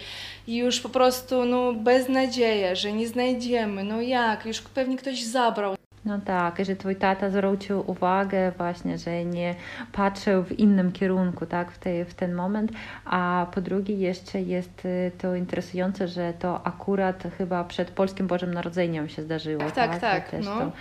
i 0.47 0.55
już 0.55 0.79
po 0.79 0.89
prostu 0.89 1.45
no, 1.45 1.73
beznadzieja, 1.73 2.75
że 2.75 2.93
nie 2.93 3.07
znajdziemy, 3.07 3.83
no 3.83 4.01
jak, 4.01 4.45
już 4.45 4.61
pewnie 4.61 4.97
ktoś 4.97 5.23
zabrał. 5.23 5.75
No 6.05 6.19
tak, 6.25 6.65
że 6.65 6.75
twój 6.75 6.95
tata 6.95 7.29
zwrócił 7.29 7.91
uwagę 7.91 8.51
właśnie, 8.57 8.97
że 8.97 9.25
nie 9.25 9.55
patrzył 9.91 10.43
w 10.43 10.59
innym 10.59 10.91
kierunku, 10.91 11.45
tak, 11.45 11.71
w, 11.71 11.77
tej, 11.77 12.05
w 12.05 12.13
ten 12.13 12.33
moment, 12.33 12.71
a 13.05 13.47
po 13.53 13.61
drugie 13.61 13.95
jeszcze 13.95 14.41
jest 14.41 14.85
y, 14.85 15.11
to 15.17 15.35
interesujące, 15.35 16.07
że 16.07 16.33
to 16.39 16.67
akurat 16.67 17.23
chyba 17.37 17.63
przed 17.63 17.91
Polskim 17.91 18.27
Bożym 18.27 18.53
Narodzeniem 18.53 19.09
się 19.09 19.21
zdarzyło, 19.21 19.59
Tak, 19.59 19.73
tak, 19.73 19.91
tak, 19.91 20.01
tak, 20.01 20.29
też 20.29 20.45
no. 20.45 20.59
to 20.59 20.71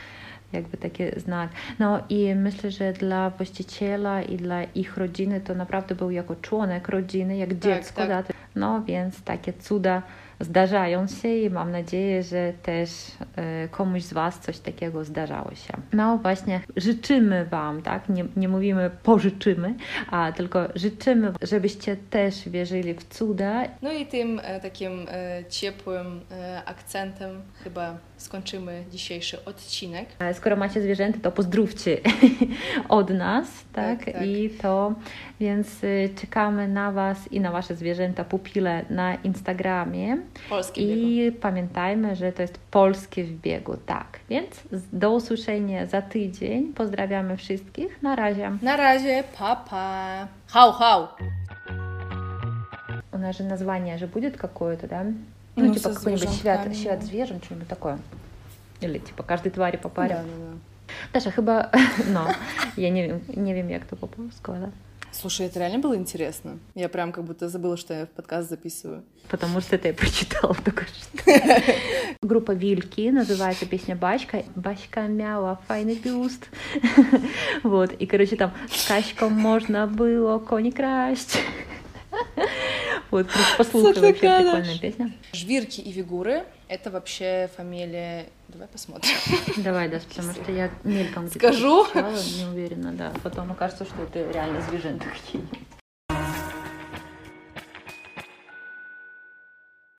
jakby 0.52 0.76
taki 0.76 1.04
znak. 1.16 1.50
No 1.78 2.00
i 2.08 2.34
myślę, 2.34 2.70
że 2.70 2.92
dla 2.92 3.30
właściciela 3.30 4.22
i 4.22 4.36
dla 4.36 4.62
ich 4.62 4.96
rodziny 4.96 5.40
to 5.40 5.54
naprawdę 5.54 5.94
był 5.94 6.10
jako 6.10 6.36
członek 6.36 6.88
rodziny, 6.88 7.36
jak 7.36 7.58
dziecko, 7.58 8.06
tak. 8.06 8.26
no 8.56 8.82
więc 8.86 9.22
takie 9.22 9.52
cuda 9.52 10.02
zdarzają 10.44 11.06
się 11.06 11.28
i 11.28 11.50
mam 11.50 11.72
nadzieję, 11.72 12.22
że 12.22 12.52
też 12.62 12.90
e, 13.36 13.68
komuś 13.68 14.02
z 14.02 14.12
Was 14.12 14.40
coś 14.40 14.58
takiego 14.58 15.04
zdarzało 15.04 15.54
się. 15.54 15.74
No 15.92 16.18
właśnie, 16.18 16.60
życzymy 16.76 17.46
Wam, 17.46 17.82
tak? 17.82 18.08
Nie, 18.08 18.24
nie 18.36 18.48
mówimy 18.48 18.90
pożyczymy, 19.02 19.74
a 20.10 20.32
tylko 20.32 20.68
życzymy, 20.74 21.32
żebyście 21.42 21.96
też 21.96 22.48
wierzyli 22.48 22.94
w 22.94 23.04
cuda. 23.04 23.62
No 23.82 23.92
i 23.92 24.06
tym 24.06 24.40
e, 24.42 24.60
takim 24.60 25.06
e, 25.08 25.44
ciepłym 25.48 26.20
akcentem 26.66 27.42
chyba 27.64 27.96
skończymy 28.16 28.84
dzisiejszy 28.90 29.44
odcinek. 29.44 30.08
Skoro 30.32 30.56
macie 30.56 30.82
zwierzęta, 30.82 31.18
to 31.22 31.32
pozdrówcie 31.32 31.98
od 32.88 33.10
nas, 33.10 33.64
tak? 33.72 34.04
Tak, 34.04 34.14
tak. 34.14 34.26
I 34.26 34.50
to, 34.50 34.94
więc 35.40 35.80
czekamy 36.20 36.68
na 36.68 36.92
Was 36.92 37.32
i 37.32 37.40
na 37.40 37.50
Wasze 37.50 37.74
zwierzęta 37.74 38.24
pupile 38.24 38.84
na 38.90 39.14
Instagramie. 39.14 40.18
Polski 40.49 40.87
biegu. 40.87 41.07
I 41.07 41.31
pamiętajmy, 41.31 42.15
że 42.15 42.31
to 42.31 42.41
jest 42.41 42.57
polskie 42.71 43.23
w 43.23 43.31
biegu, 43.41 43.77
tak. 43.85 44.19
Więc 44.29 44.49
z- 44.71 44.87
do 44.93 45.11
usłyszenia 45.11 45.85
za 45.85 46.01
tydzień. 46.01 46.73
Pozdrawiamy 46.73 47.37
wszystkich. 47.37 48.01
Na 48.03 48.15
razie. 48.15 48.51
На 48.61 48.77
раzie, 48.77 49.23
папа. 49.39 50.27
Хау-хау. 50.47 51.07
У 53.11 53.17
нас 53.17 53.37
же 53.37 53.43
название 53.43 53.97
же 53.97 54.07
будет 54.07 54.37
какое-то, 54.37 54.87
да? 54.87 55.03
Ну, 55.03 55.13
Ну, 55.65 55.73
типа 55.73 55.89
со 55.89 55.95
какой-нибудь 55.95 56.29
zwierzątkami, 56.29 56.75
świat, 56.75 56.77
świat 56.77 56.99
no. 57.01 57.05
zwierząt, 57.07 57.45
что-нибудь 57.45 57.67
такое. 57.67 57.97
Или 58.81 58.99
типа 58.99 59.23
каждой 59.23 59.51
твари 59.51 59.77
по 59.77 59.89
паре. 59.89 60.09
Да, 60.15 60.21
да, 60.21 60.27
да. 60.27 60.57
Даша, 61.13 61.31
chyba, 61.31 61.69
no, 62.13 62.27
я 62.77 62.89
не, 62.91 63.07
wiem- 63.07 63.21
не 63.43 63.53
wiem 63.53 63.69
jak 63.69 63.85
to 63.85 63.95
po 63.95 64.07
polsku, 64.07 64.51
ale... 64.51 64.69
Слушай, 65.12 65.46
это 65.46 65.58
реально 65.58 65.78
было 65.78 65.94
интересно. 65.94 66.58
Я 66.74 66.88
прям 66.88 67.12
как 67.12 67.24
будто 67.24 67.48
забыла, 67.48 67.76
что 67.76 67.92
я 67.92 68.06
в 68.06 68.08
подкаст 68.08 68.48
записываю. 68.48 69.04
Потому 69.28 69.60
что 69.60 69.76
это 69.76 69.88
я 69.88 69.94
прочитала 69.94 70.54
только 70.64 70.86
что. 70.86 71.32
Группа 72.22 72.52
Вильки, 72.52 73.10
называется 73.10 73.66
песня 73.66 73.94
«Бачка». 73.94 74.42
Бачка 74.56 75.02
мяла, 75.02 75.60
файный 75.68 75.96
бюст. 75.96 76.48
Вот, 77.62 77.92
и, 77.92 78.06
короче, 78.06 78.36
там 78.36 78.52
с 78.70 78.86
Качком 78.86 79.34
можно 79.34 79.86
было 79.86 80.38
кони 80.38 80.70
красть. 80.70 81.38
Вот, 83.10 83.26
послушай, 83.58 84.00
вообще 84.00 84.12
прикольная 84.12 84.78
песня. 84.78 85.12
Жвирки 85.34 85.80
и 85.80 85.92
Вигуры— 85.92 86.44
это 86.72 86.90
вообще 86.90 87.50
фамилия... 87.56 88.26
Давай 88.48 88.66
посмотрим. 88.68 89.14
Давай, 89.58 89.88
Даша, 89.88 90.06
потому 90.08 90.32
что 90.32 90.50
я 90.52 90.70
мельком 90.84 91.28
Скажу? 91.28 91.86
не 91.94 92.46
уверена, 92.46 92.92
да. 92.92 93.12
Потом 93.22 93.52
окажется, 93.52 93.84
что 93.84 94.02
это 94.02 94.30
реально 94.30 94.60
звеженты 94.62 95.06
какие-нибудь. 95.06 95.58